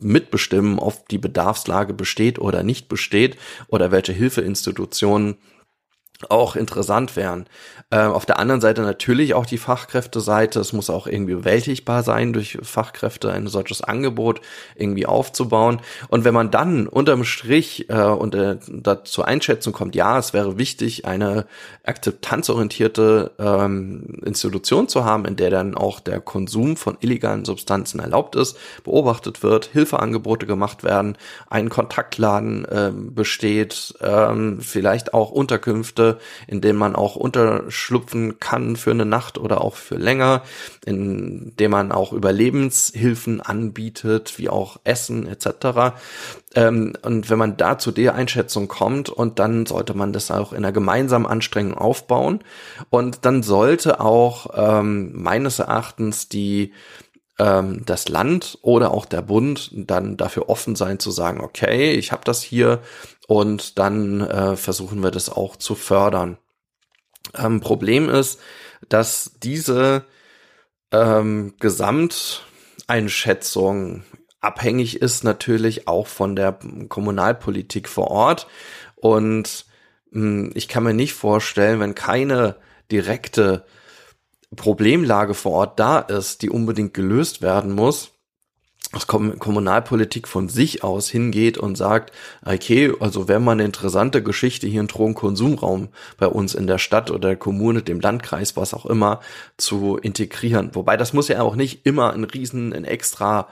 mitbestimmen, 0.00 0.78
ob 0.78 1.08
die 1.08 1.18
Bedarfslage 1.18 1.92
besteht 1.92 2.38
oder 2.38 2.62
nicht 2.62 2.88
besteht 2.88 3.36
oder 3.68 3.90
welche 3.90 4.12
Hilfeinstitutionen 4.12 5.36
auch 6.28 6.56
interessant 6.56 7.16
wären. 7.16 7.46
Äh, 7.90 8.00
auf 8.00 8.26
der 8.26 8.38
anderen 8.38 8.60
Seite 8.60 8.82
natürlich 8.82 9.34
auch 9.34 9.46
die 9.46 9.58
Fachkräfteseite. 9.58 10.60
Es 10.60 10.72
muss 10.72 10.90
auch 10.90 11.06
irgendwie 11.06 11.34
bewältigbar 11.34 12.02
sein, 12.02 12.32
durch 12.32 12.58
Fachkräfte 12.62 13.32
ein 13.32 13.46
solches 13.46 13.82
Angebot 13.82 14.40
irgendwie 14.76 15.06
aufzubauen. 15.06 15.80
Und 16.08 16.24
wenn 16.24 16.34
man 16.34 16.50
dann 16.50 16.86
unterm 16.86 17.24
Strich 17.24 17.88
äh, 17.88 18.02
und 18.02 18.34
äh, 18.34 18.58
zur 19.04 19.26
Einschätzung 19.26 19.72
kommt, 19.72 19.94
ja, 19.94 20.18
es 20.18 20.32
wäre 20.34 20.58
wichtig, 20.58 21.06
eine 21.06 21.46
akzeptanzorientierte 21.84 23.32
ähm, 23.38 24.20
Institution 24.24 24.88
zu 24.88 25.04
haben, 25.04 25.24
in 25.24 25.36
der 25.36 25.50
dann 25.50 25.74
auch 25.74 26.00
der 26.00 26.20
Konsum 26.20 26.76
von 26.76 26.98
illegalen 27.00 27.44
Substanzen 27.44 27.98
erlaubt 27.98 28.36
ist, 28.36 28.58
beobachtet 28.84 29.42
wird, 29.42 29.66
Hilfeangebote 29.66 30.46
gemacht 30.46 30.84
werden, 30.84 31.16
ein 31.48 31.70
Kontaktladen 31.70 32.64
äh, 32.66 32.92
besteht, 32.94 33.94
ähm, 34.00 34.60
vielleicht 34.60 35.14
auch 35.14 35.30
Unterkünfte, 35.30 36.09
in 36.46 36.60
denen 36.60 36.78
man 36.78 36.96
auch 36.96 37.16
unterschlupfen 37.16 38.40
kann 38.40 38.76
für 38.76 38.90
eine 38.90 39.06
Nacht 39.06 39.38
oder 39.38 39.60
auch 39.60 39.76
für 39.76 39.96
länger, 39.96 40.42
in 40.84 41.54
dem 41.58 41.70
man 41.70 41.92
auch 41.92 42.12
Überlebenshilfen 42.12 43.40
anbietet, 43.40 44.38
wie 44.38 44.48
auch 44.48 44.78
Essen 44.84 45.26
etc. 45.26 45.94
Ähm, 46.54 46.94
und 47.02 47.30
wenn 47.30 47.38
man 47.38 47.56
da 47.56 47.78
zu 47.78 47.92
der 47.92 48.14
Einschätzung 48.14 48.68
kommt 48.68 49.08
und 49.08 49.38
dann 49.38 49.66
sollte 49.66 49.94
man 49.94 50.12
das 50.12 50.30
auch 50.30 50.52
in 50.52 50.58
einer 50.58 50.72
gemeinsamen 50.72 51.26
Anstrengung 51.26 51.78
aufbauen 51.78 52.40
und 52.90 53.24
dann 53.24 53.42
sollte 53.42 54.00
auch 54.00 54.48
ähm, 54.54 55.12
meines 55.14 55.58
Erachtens 55.58 56.28
die 56.28 56.72
ähm, 57.40 57.82
das 57.86 58.08
Land 58.08 58.58
oder 58.62 58.92
auch 58.92 59.06
der 59.06 59.22
Bund 59.22 59.70
dann 59.72 60.16
dafür 60.16 60.48
offen 60.48 60.76
sein 60.76 60.98
zu 60.98 61.10
sagen, 61.10 61.40
okay, 61.40 61.92
ich 61.92 62.12
habe 62.12 62.22
das 62.24 62.42
hier 62.42 62.80
und 63.30 63.78
dann 63.78 64.20
äh, 64.22 64.56
versuchen 64.56 65.04
wir 65.04 65.12
das 65.12 65.30
auch 65.30 65.54
zu 65.54 65.76
fördern. 65.76 66.36
Ähm, 67.38 67.60
Problem 67.60 68.08
ist, 68.08 68.40
dass 68.88 69.36
diese 69.40 70.04
ähm, 70.90 71.54
Gesamteinschätzung 71.60 74.02
abhängig 74.40 75.00
ist 75.00 75.22
natürlich 75.22 75.86
auch 75.86 76.08
von 76.08 76.34
der 76.34 76.58
Kommunalpolitik 76.88 77.88
vor 77.88 78.10
Ort. 78.10 78.48
Und 78.96 79.64
mh, 80.10 80.22
hm, 80.22 80.50
ich 80.56 80.66
kann 80.66 80.82
mir 80.82 80.94
nicht 80.94 81.14
vorstellen, 81.14 81.78
wenn 81.78 81.94
keine 81.94 82.56
direkte 82.90 83.64
Problemlage 84.56 85.34
vor 85.34 85.52
Ort 85.52 85.78
da 85.78 86.00
ist, 86.00 86.42
die 86.42 86.50
unbedingt 86.50 86.94
gelöst 86.94 87.42
werden 87.42 87.76
muss, 87.76 88.10
dass 88.92 89.06
Kommunalpolitik 89.06 90.26
von 90.26 90.48
sich 90.48 90.82
aus 90.82 91.08
hingeht 91.08 91.58
und 91.58 91.76
sagt, 91.76 92.12
okay, 92.44 92.92
also 92.98 93.28
wäre 93.28 93.38
mal 93.38 93.52
eine 93.52 93.64
interessante 93.64 94.20
Geschichte, 94.22 94.66
hier 94.66 94.80
einen 94.80 94.88
Drogenkonsumraum 94.88 95.88
bei 96.18 96.26
uns 96.26 96.54
in 96.54 96.66
der 96.66 96.78
Stadt 96.78 97.10
oder 97.10 97.28
der 97.28 97.36
Kommune, 97.36 97.82
dem 97.82 98.00
Landkreis, 98.00 98.56
was 98.56 98.74
auch 98.74 98.86
immer, 98.86 99.20
zu 99.56 99.96
integrieren. 99.96 100.70
Wobei 100.74 100.96
das 100.96 101.12
muss 101.12 101.28
ja 101.28 101.40
auch 101.40 101.54
nicht 101.54 101.86
immer 101.86 102.12
ein 102.12 102.24
riesen, 102.24 102.72
ein 102.72 102.84
extra 102.84 103.48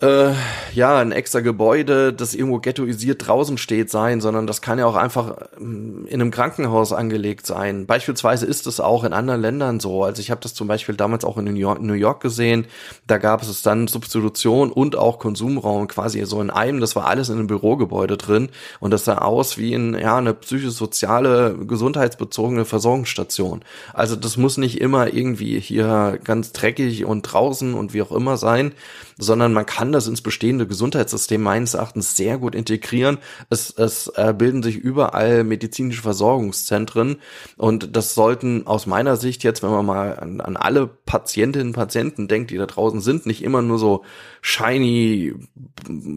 äh, 0.00 0.32
ja, 0.72 0.98
ein 0.98 1.12
extra 1.12 1.40
Gebäude, 1.40 2.12
das 2.12 2.34
irgendwo 2.34 2.58
ghettoisiert 2.58 3.26
draußen 3.26 3.58
steht, 3.58 3.90
sein, 3.90 4.20
sondern 4.20 4.46
das 4.46 4.60
kann 4.60 4.78
ja 4.78 4.86
auch 4.86 4.96
einfach 4.96 5.36
ähm, 5.56 6.06
in 6.08 6.20
einem 6.20 6.30
Krankenhaus 6.30 6.92
angelegt 6.92 7.46
sein. 7.46 7.86
Beispielsweise 7.86 8.44
ist 8.46 8.66
es 8.66 8.80
auch 8.80 9.04
in 9.04 9.12
anderen 9.12 9.40
Ländern 9.40 9.78
so. 9.78 10.02
Also 10.02 10.20
ich 10.20 10.30
habe 10.32 10.40
das 10.40 10.54
zum 10.54 10.66
Beispiel 10.66 10.96
damals 10.96 11.24
auch 11.24 11.38
in 11.38 11.44
New 11.44 11.54
York, 11.54 11.80
New 11.80 11.94
York 11.94 12.20
gesehen. 12.20 12.66
Da 13.06 13.18
gab 13.18 13.42
es 13.42 13.62
dann 13.62 13.86
Substitution 13.86 14.72
und 14.72 14.96
auch 14.96 15.20
Konsumraum 15.20 15.86
quasi 15.86 16.24
so 16.26 16.40
in 16.40 16.50
einem. 16.50 16.80
Das 16.80 16.96
war 16.96 17.06
alles 17.06 17.28
in 17.28 17.38
einem 17.38 17.46
Bürogebäude 17.46 18.16
drin 18.16 18.48
und 18.80 18.90
das 18.90 19.04
sah 19.04 19.18
aus 19.18 19.58
wie 19.58 19.74
in, 19.74 19.94
ja, 19.94 20.16
eine 20.18 20.34
psychosoziale, 20.34 21.56
gesundheitsbezogene 21.66 22.64
Versorgungsstation. 22.64 23.62
Also 23.92 24.16
das 24.16 24.36
muss 24.36 24.56
nicht 24.56 24.80
immer 24.80 25.12
irgendwie 25.14 25.60
hier 25.60 26.18
ganz 26.24 26.52
dreckig 26.52 27.04
und 27.04 27.22
draußen 27.22 27.74
und 27.74 27.94
wie 27.94 28.02
auch 28.02 28.12
immer 28.12 28.36
sein, 28.36 28.72
sondern 29.18 29.52
man 29.52 29.66
kann 29.66 29.92
das 29.92 30.06
ins 30.06 30.22
bestehende 30.22 30.66
Gesundheitssystem 30.66 31.42
meines 31.42 31.74
Erachtens 31.74 32.16
sehr 32.16 32.38
gut 32.38 32.54
integrieren. 32.54 33.18
Es, 33.50 33.70
es 33.70 34.08
äh, 34.16 34.34
bilden 34.36 34.62
sich 34.62 34.76
überall 34.76 35.44
medizinische 35.44 36.02
Versorgungszentren 36.02 37.16
und 37.56 37.96
das 37.96 38.14
sollten 38.14 38.66
aus 38.66 38.86
meiner 38.86 39.16
Sicht 39.16 39.44
jetzt, 39.44 39.62
wenn 39.62 39.70
man 39.70 39.86
mal 39.86 40.18
an, 40.18 40.40
an 40.40 40.56
alle 40.56 40.86
Patientinnen 40.86 41.68
und 41.68 41.74
Patienten 41.74 42.28
denkt, 42.28 42.50
die 42.50 42.56
da 42.56 42.66
draußen 42.66 43.00
sind, 43.00 43.26
nicht 43.26 43.42
immer 43.42 43.62
nur 43.62 43.78
so 43.78 44.04
shiny 44.40 45.34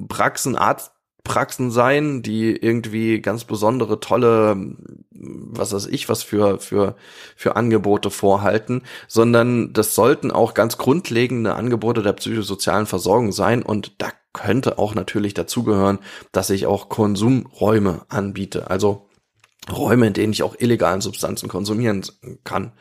Praxen, 0.08 0.56
Arzt 0.56 0.92
Praxen 1.28 1.72
sein, 1.72 2.22
die 2.22 2.56
irgendwie 2.56 3.22
ganz 3.22 3.44
besondere 3.44 4.00
tolle, 4.00 4.56
was 5.12 5.74
weiß 5.74 5.88
ich, 5.88 6.08
was 6.08 6.24
für, 6.24 6.60
für, 6.60 6.96
für 7.36 7.58
Angebote 7.58 8.10
vorhalten, 8.10 8.84
sondern 9.08 9.74
das 9.74 9.94
sollten 9.94 10.32
auch 10.32 10.54
ganz 10.54 10.78
grundlegende 10.78 11.54
Angebote 11.54 12.02
der 12.02 12.14
psychosozialen 12.14 12.86
Versorgung 12.86 13.34
sein 13.34 13.62
und 13.62 14.02
da 14.02 14.08
könnte 14.32 14.78
auch 14.78 14.96
natürlich 14.96 15.34
dazugehören, 15.34 16.00
dass 16.32 16.50
ich 16.50 16.66
auch 16.66 16.90
Konsumräume 16.90 18.06
anbiete, 18.08 18.70
also 18.70 19.10
Räume, 19.70 20.08
in 20.08 20.14
denen 20.14 20.32
ich 20.32 20.44
auch 20.44 20.56
illegalen 20.58 21.02
Substanzen 21.02 21.50
konsumieren 21.50 22.06
kann. 22.46 22.72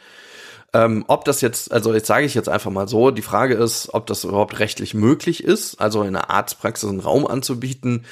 Ähm, 0.76 1.04
ob 1.08 1.24
das 1.24 1.40
jetzt, 1.40 1.72
also 1.72 1.94
jetzt 1.94 2.06
sage 2.06 2.26
ich 2.26 2.34
jetzt 2.34 2.50
einfach 2.50 2.70
mal 2.70 2.86
so, 2.86 3.10
die 3.10 3.22
Frage 3.22 3.54
ist, 3.54 3.94
ob 3.94 4.06
das 4.06 4.24
überhaupt 4.24 4.58
rechtlich 4.58 4.92
möglich 4.92 5.42
ist, 5.42 5.80
also 5.80 6.02
in 6.02 6.12
der 6.12 6.28
Arztpraxis 6.30 6.90
einen 6.90 7.00
Raum 7.00 7.26
anzubieten, 7.26 8.04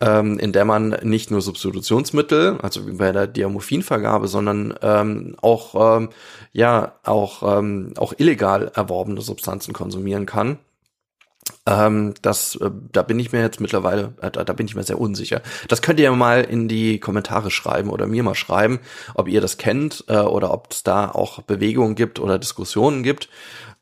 ähm, 0.00 0.38
in 0.38 0.52
der 0.52 0.64
man 0.64 0.90
nicht 1.02 1.32
nur 1.32 1.40
Substitutionsmittel, 1.40 2.58
also 2.62 2.86
wie 2.86 2.92
bei 2.92 3.10
der 3.10 3.26
Diamorphinvergabe, 3.26 4.28
sondern 4.28 4.72
ähm, 4.82 5.34
auch 5.42 5.96
ähm, 5.96 6.10
ja 6.52 6.92
auch 7.02 7.58
ähm, 7.58 7.94
auch 7.96 8.12
illegal 8.16 8.70
erworbene 8.72 9.20
Substanzen 9.20 9.72
konsumieren 9.72 10.24
kann. 10.24 10.58
Ähm, 11.64 12.14
das, 12.22 12.56
äh, 12.56 12.70
da 12.90 13.02
bin 13.02 13.18
ich 13.20 13.32
mir 13.32 13.40
jetzt 13.40 13.60
mittlerweile, 13.60 14.14
äh, 14.20 14.30
da, 14.30 14.42
da 14.42 14.52
bin 14.52 14.66
ich 14.66 14.74
mir 14.74 14.82
sehr 14.82 14.98
unsicher. 15.00 15.42
Das 15.68 15.80
könnt 15.80 16.00
ihr 16.00 16.10
mal 16.12 16.42
in 16.42 16.66
die 16.66 16.98
Kommentare 16.98 17.50
schreiben 17.50 17.90
oder 17.90 18.06
mir 18.06 18.24
mal 18.24 18.34
schreiben, 18.34 18.80
ob 19.14 19.28
ihr 19.28 19.40
das 19.40 19.58
kennt 19.58 20.04
äh, 20.08 20.18
oder 20.18 20.52
ob 20.52 20.72
es 20.72 20.82
da 20.82 21.10
auch 21.10 21.42
Bewegungen 21.42 21.94
gibt 21.94 22.18
oder 22.18 22.38
Diskussionen 22.38 23.04
gibt. 23.04 23.28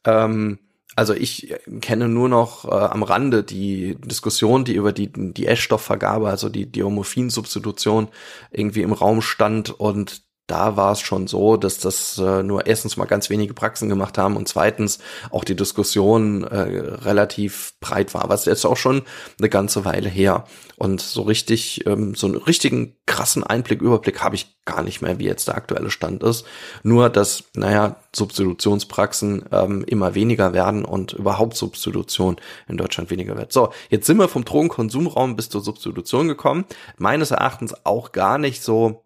Ähm, 0.05 0.59
also 0.97 1.14
ich 1.14 1.55
kenne 1.81 2.09
nur 2.09 2.29
noch 2.29 2.66
äh, 2.66 2.75
am 2.75 3.03
Rande 3.03 3.43
die 3.43 3.97
Diskussion, 3.99 4.64
die 4.64 4.75
über 4.75 4.93
die, 4.93 5.11
die 5.11 5.47
Essstoffvergabe, 5.47 6.29
also 6.29 6.51
die 6.51 6.71
Diomorphin-Substitution 6.71 8.09
irgendwie 8.51 8.83
im 8.83 8.93
Raum 8.93 9.23
stand 9.23 9.71
und 9.71 10.23
da 10.50 10.76
war 10.76 10.92
es 10.92 11.00
schon 11.00 11.26
so, 11.26 11.56
dass 11.56 11.78
das 11.78 12.18
äh, 12.18 12.42
nur 12.42 12.66
erstens 12.66 12.96
mal 12.96 13.04
ganz 13.04 13.30
wenige 13.30 13.54
Praxen 13.54 13.88
gemacht 13.88 14.18
haben 14.18 14.36
und 14.36 14.48
zweitens 14.48 14.98
auch 15.30 15.44
die 15.44 15.54
Diskussion 15.54 16.44
äh, 16.44 16.56
relativ 16.56 17.74
breit 17.80 18.14
war, 18.14 18.28
was 18.28 18.46
jetzt 18.46 18.64
auch 18.64 18.76
schon 18.76 19.02
eine 19.38 19.48
ganze 19.48 19.84
Weile 19.84 20.08
her. 20.08 20.44
Und 20.76 21.00
so 21.00 21.22
richtig, 21.22 21.86
ähm, 21.86 22.14
so 22.14 22.26
einen 22.26 22.36
richtigen 22.36 22.96
krassen 23.06 23.44
Einblick, 23.44 23.80
Überblick 23.80 24.22
habe 24.22 24.34
ich 24.34 24.56
gar 24.64 24.82
nicht 24.82 25.02
mehr, 25.02 25.18
wie 25.18 25.26
jetzt 25.26 25.48
der 25.48 25.56
aktuelle 25.56 25.90
Stand 25.90 26.22
ist. 26.22 26.44
Nur, 26.82 27.10
dass, 27.10 27.44
naja, 27.54 27.96
Substitutionspraxen 28.14 29.44
ähm, 29.52 29.84
immer 29.86 30.14
weniger 30.14 30.52
werden 30.52 30.84
und 30.84 31.12
überhaupt 31.12 31.56
Substitution 31.56 32.36
in 32.66 32.76
Deutschland 32.76 33.10
weniger 33.10 33.36
wird. 33.36 33.52
So, 33.52 33.72
jetzt 33.88 34.06
sind 34.06 34.16
wir 34.16 34.28
vom 34.28 34.44
Drogenkonsumraum 34.44 35.36
bis 35.36 35.48
zur 35.48 35.60
Substitution 35.60 36.28
gekommen. 36.28 36.64
Meines 36.96 37.30
Erachtens 37.30 37.74
auch 37.84 38.12
gar 38.12 38.38
nicht 38.38 38.62
so 38.62 39.04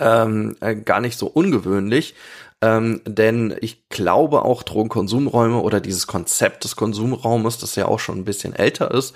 ähm, 0.00 0.56
äh, 0.60 0.74
gar 0.74 1.00
nicht 1.00 1.18
so 1.18 1.26
ungewöhnlich, 1.26 2.14
ähm, 2.60 3.00
denn 3.06 3.54
ich 3.60 3.83
glaube 3.94 4.44
auch 4.44 4.62
Drogenkonsumräume 4.62 5.60
oder 5.60 5.80
dieses 5.80 6.06
Konzept 6.06 6.64
des 6.64 6.76
Konsumraumes, 6.76 7.58
das 7.58 7.76
ja 7.76 7.86
auch 7.86 8.00
schon 8.00 8.18
ein 8.18 8.24
bisschen 8.24 8.54
älter 8.54 8.90
ist, 8.90 9.14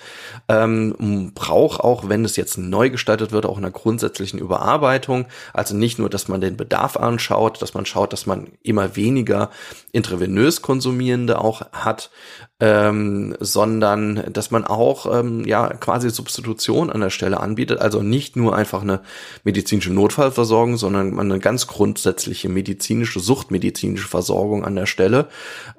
ähm, 0.49 1.33
braucht 1.35 1.81
auch, 1.81 2.09
wenn 2.09 2.25
es 2.25 2.37
jetzt 2.37 2.57
neu 2.57 2.89
gestaltet 2.89 3.33
wird, 3.33 3.45
auch 3.45 3.59
einer 3.59 3.73
grundsätzlichen 3.73 4.39
Überarbeitung. 4.39 5.27
Also 5.53 5.77
nicht 5.77 5.99
nur, 5.99 6.09
dass 6.09 6.29
man 6.29 6.41
den 6.41 6.57
Bedarf 6.57 6.97
anschaut, 6.97 7.61
dass 7.61 7.75
man 7.75 7.85
schaut, 7.85 8.13
dass 8.13 8.25
man 8.25 8.53
immer 8.63 8.97
weniger 8.97 9.51
intravenös 9.93 10.63
Konsumierende 10.63 11.41
auch 11.41 11.63
hat, 11.73 12.11
ähm, 12.61 13.37
sondern 13.41 14.33
dass 14.33 14.51
man 14.51 14.65
auch 14.65 15.07
ähm, 15.13 15.45
ja 15.45 15.69
quasi 15.75 16.11
Substitution 16.11 16.91
an 16.91 17.01
der 17.01 17.11
Stelle 17.11 17.41
anbietet, 17.41 17.81
also 17.81 18.03
nicht 18.03 18.37
nur 18.37 18.57
einfach 18.57 18.83
eine 18.83 19.01
medizinische 19.45 19.93
Notfallversorgung, 19.93 20.77
sondern 20.77 21.15
man 21.15 21.31
eine 21.31 21.41
ganz 21.41 21.67
grundsätzliche 21.67 22.49
medizinische, 22.49 23.21
suchtmedizinische 23.21 24.09
Versorgung 24.09 24.65
an 24.69 24.77
der 24.77 24.87
Stelle 24.87 25.27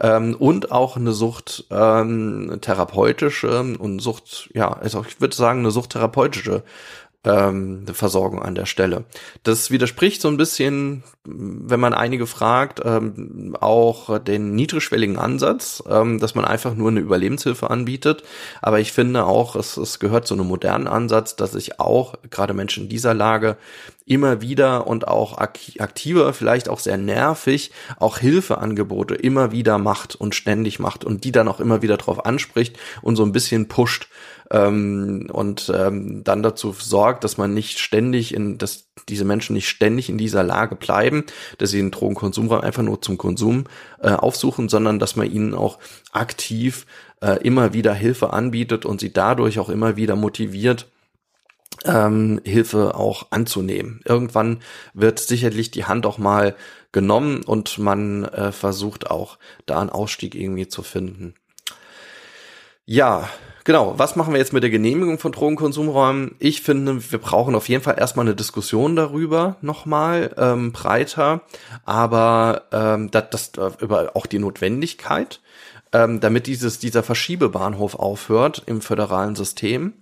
ähm, 0.02 0.36
und 0.38 0.72
auch 0.72 0.98
eine 0.98 1.14
Sucht 1.14 1.66
ähm, 1.72 2.58
therapeutische 2.62 3.62
und 3.80 4.00
Sucht, 4.00 4.50
ja, 4.54 4.74
also 4.74 5.06
ich 5.08 5.22
würde 5.22 5.36
sagen 5.36 5.60
eine 5.60 5.72
suchttherapeutische 5.72 6.64
ähm, 7.26 7.86
Versorgung 7.92 8.42
an 8.42 8.56
der 8.56 8.66
Stelle. 8.66 9.04
Das 9.44 9.72
widerspricht 9.72 10.22
so 10.22 10.30
ein 10.30 10.38
bisschen, 10.38 11.04
wenn 11.26 11.80
man 11.80 11.94
einige 11.94 12.28
fragt, 12.28 12.82
ähm, 12.86 13.58
auch 13.60 14.20
den 14.20 14.56
niedrigschwelligen 14.56 15.18
Ansatz, 15.18 15.84
ähm, 15.90 16.20
dass 16.20 16.36
man 16.36 16.46
einfach 16.46 16.76
nur 16.76 16.90
eine 16.90 17.02
Überlebenshilfe 17.02 17.70
anbietet. 17.70 18.24
Aber 18.62 18.80
ich 18.80 18.94
finde 18.94 19.26
auch, 19.26 19.56
es, 19.56 19.76
es 19.76 20.00
gehört 20.00 20.28
zu 20.28 20.34
einem 20.34 20.48
modernen 20.48 20.88
Ansatz, 20.88 21.36
dass 21.36 21.52
sich 21.52 21.80
auch 21.80 22.16
gerade 22.30 22.54
Menschen 22.54 22.84
in 22.84 22.90
dieser 22.90 23.14
Lage 23.14 23.58
immer 24.10 24.42
wieder 24.42 24.88
und 24.88 25.08
auch 25.08 25.38
aktiver, 25.38 26.34
vielleicht 26.34 26.68
auch 26.68 26.80
sehr 26.80 26.98
nervig, 26.98 27.72
auch 28.00 28.18
Hilfeangebote 28.18 29.14
immer 29.14 29.52
wieder 29.52 29.78
macht 29.78 30.16
und 30.16 30.34
ständig 30.34 30.80
macht 30.80 31.06
und 31.06 31.24
die 31.24 31.32
dann 31.32 31.48
auch 31.48 31.60
immer 31.60 31.84
wieder 31.84 31.98
drauf 31.98 32.26
anspricht 32.26 32.78
und 33.04 33.16
so 33.16 33.24
ein 33.24 33.32
bisschen 33.32 33.68
pusht 33.68 34.08
ähm, 34.50 35.30
und 35.32 35.72
ähm, 35.76 36.24
dann 36.24 36.42
dazu 36.42 36.74
sorgt, 36.74 37.24
dass 37.24 37.38
man 37.38 37.54
nicht 37.54 37.78
ständig 37.78 38.34
in, 38.34 38.58
dass 38.58 38.90
diese 39.08 39.26
Menschen 39.26 39.54
nicht 39.54 39.70
ständig 39.70 40.10
in 40.10 40.18
dieser 40.18 40.44
Lage 40.44 40.76
bleiben, 40.76 41.26
dass 41.60 41.70
sie 41.70 41.78
den 41.78 41.92
Drogenkonsumraum 41.92 42.62
einfach 42.62 42.84
nur 42.84 43.02
zum 43.04 43.20
Konsum 43.20 43.66
äh, 44.02 44.10
aufsuchen, 44.10 44.70
sondern 44.70 44.98
dass 44.98 45.16
man 45.16 45.32
ihnen 45.32 45.54
auch 45.54 45.78
aktiv 46.12 46.88
äh, 47.22 47.40
immer 47.44 47.74
wieder 47.74 47.94
Hilfe 47.94 48.34
anbietet 48.34 48.86
und 48.86 49.00
sie 49.00 49.14
dadurch 49.14 49.60
auch 49.60 49.70
immer 49.70 49.98
wieder 49.98 50.16
motiviert, 50.16 50.88
ähm, 51.86 52.42
Hilfe 52.44 52.96
auch 52.96 53.28
anzunehmen. 53.32 54.02
Irgendwann 54.06 54.60
wird 54.94 55.20
sicherlich 55.20 55.72
die 55.72 55.86
Hand 55.86 56.06
auch 56.06 56.18
mal 56.18 56.56
genommen 56.92 57.44
und 57.44 57.78
man 57.78 58.26
äh, 58.26 58.52
versucht 58.52 59.10
auch 59.10 59.38
da 59.66 59.80
einen 59.80 59.90
Ausstieg 59.90 60.36
irgendwie 60.36 60.68
zu 60.68 60.84
finden. 60.84 61.36
Ja, 62.86 63.30
Genau, 63.66 64.00
was 64.00 64.16
machen 64.16 64.34
wir 64.34 64.40
jetzt 64.40 64.52
mit 64.52 64.64
der 64.64 64.72
Genehmigung 64.72 65.20
von 65.20 65.32
Drogenkonsumräumen? 65.32 66.34
Ich 66.40 66.64
finde, 66.64 67.12
wir 67.12 67.20
brauchen 67.20 67.54
auf 67.54 67.70
jeden 67.70 67.84
Fall 67.84 68.00
erstmal 68.00 68.26
eine 68.26 68.34
Diskussion 68.34 68.96
darüber 68.96 69.58
nochmal 69.62 70.34
ähm, 70.38 70.72
breiter, 70.72 71.42
aber 71.86 72.64
ähm, 72.72 73.12
das, 73.12 73.26
das 73.30 73.52
äh, 73.60 73.84
über 73.84 74.16
auch 74.16 74.26
die 74.26 74.40
Notwendigkeit, 74.40 75.40
ähm, 75.94 76.20
damit 76.20 76.48
dieses 76.48 76.80
dieser 76.80 77.04
Verschiebebahnhof 77.04 77.94
aufhört 77.94 78.64
im 78.66 78.82
föderalen 78.82 79.36
System 79.36 79.94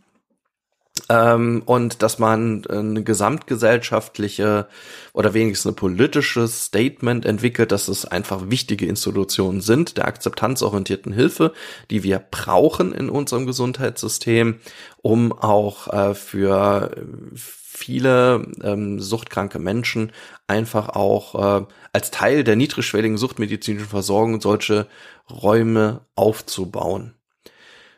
ähm, 1.09 1.63
und 1.65 2.01
dass 2.01 2.19
man 2.19 2.65
eine 2.67 3.03
gesamtgesellschaftliche 3.03 4.67
oder 5.13 5.33
wenigstens 5.33 5.71
ein 5.71 5.75
politisches 5.75 6.65
Statement 6.65 7.25
entwickelt, 7.25 7.71
dass 7.71 7.87
es 7.87 8.05
einfach 8.05 8.49
wichtige 8.49 8.85
Institutionen 8.85 9.61
sind, 9.61 9.97
der 9.97 10.07
akzeptanzorientierten 10.07 11.13
Hilfe, 11.13 11.53
die 11.89 12.03
wir 12.03 12.19
brauchen 12.19 12.93
in 12.93 13.09
unserem 13.09 13.45
Gesundheitssystem, 13.45 14.59
um 15.01 15.31
auch 15.31 15.87
äh, 15.87 16.13
für 16.13 16.91
viele 17.33 18.47
ähm, 18.63 18.99
suchtkranke 18.99 19.59
Menschen 19.59 20.11
einfach 20.47 20.89
auch 20.89 21.61
äh, 21.61 21.65
als 21.93 22.11
Teil 22.11 22.43
der 22.43 22.55
niedrigschwelligen 22.55 23.17
suchtmedizinischen 23.17 23.87
Versorgung 23.87 24.41
solche 24.41 24.87
Räume 25.29 26.01
aufzubauen. 26.15 27.13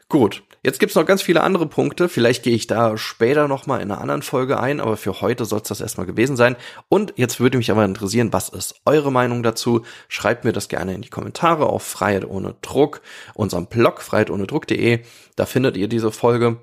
Gut, 0.09 0.43
Jetzt 0.61 0.79
gibt's 0.79 0.95
noch 0.95 1.05
ganz 1.05 1.21
viele 1.21 1.41
andere 1.41 1.67
Punkte. 1.67 2.09
Vielleicht 2.09 2.43
gehe 2.43 2.55
ich 2.55 2.67
da 2.67 2.97
später 2.97 3.47
nochmal 3.47 3.81
in 3.81 3.91
einer 3.91 4.01
anderen 4.01 4.21
Folge 4.21 4.59
ein, 4.59 4.81
aber 4.81 4.97
für 4.97 5.21
heute 5.21 5.45
soll 5.45 5.61
es 5.61 5.69
das 5.69 5.79
erstmal 5.79 6.05
gewesen 6.05 6.35
sein. 6.35 6.57
Und 6.89 7.13
jetzt 7.15 7.39
würde 7.39 7.57
mich 7.57 7.71
aber 7.71 7.85
interessieren, 7.85 8.33
was 8.33 8.49
ist 8.49 8.75
eure 8.85 9.11
Meinung 9.11 9.41
dazu? 9.41 9.83
Schreibt 10.09 10.43
mir 10.43 10.51
das 10.51 10.67
gerne 10.67 10.93
in 10.93 11.01
die 11.01 11.09
Kommentare 11.09 11.67
auf 11.67 11.83
Freiheit 11.83 12.25
ohne 12.25 12.55
Druck, 12.61 13.01
unserem 13.33 13.67
Blog 13.67 14.01
freiheitohnedruck.de. 14.01 14.99
Da 15.35 15.45
findet 15.45 15.77
ihr 15.77 15.87
diese 15.87 16.11
Folge. 16.11 16.57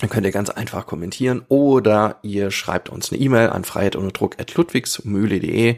Dann 0.00 0.10
könnt 0.10 0.26
ihr 0.26 0.32
ganz 0.32 0.50
einfach 0.50 0.86
kommentieren 0.86 1.44
oder 1.48 2.18
ihr 2.22 2.50
schreibt 2.50 2.88
uns 2.88 3.12
eine 3.12 3.20
E-Mail 3.20 3.50
an 3.50 3.62
freiheit 3.62 3.94
ohne 3.94 4.10
Druck 4.10 4.40
at 4.40 4.52
ludwigsmühle.de, 4.54 5.76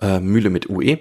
äh, 0.00 0.20
Mühle 0.20 0.50
mit 0.50 0.70
UE 0.70 0.98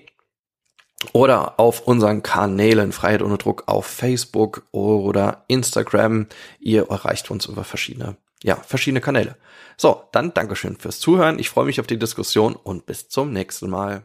oder 1.14 1.60
auf 1.60 1.82
unseren 1.82 2.24
Kanälen 2.24 2.92
Freiheit 2.92 3.22
ohne 3.22 3.38
Druck 3.38 3.64
auf 3.68 3.86
Facebook 3.86 4.64
oder 4.72 5.44
Instagram. 5.48 6.28
Ihr 6.60 6.90
erreicht 6.90 7.30
uns 7.30 7.46
über 7.46 7.64
verschiedene, 7.64 8.18
ja, 8.44 8.56
verschiedene 8.56 9.02
Kanäle. 9.02 9.36
So, 9.78 10.04
dann 10.12 10.34
Dankeschön 10.34 10.78
fürs 10.78 11.00
Zuhören. 11.00 11.40
Ich 11.40 11.50
freue 11.50 11.66
mich 11.66 11.80
auf 11.80 11.88
die 11.88 12.00
Diskussion 12.00 12.56
und 12.56 12.86
bis 12.86 13.10
zum 13.10 13.32
nächsten 13.32 13.70
Mal. 13.70 14.04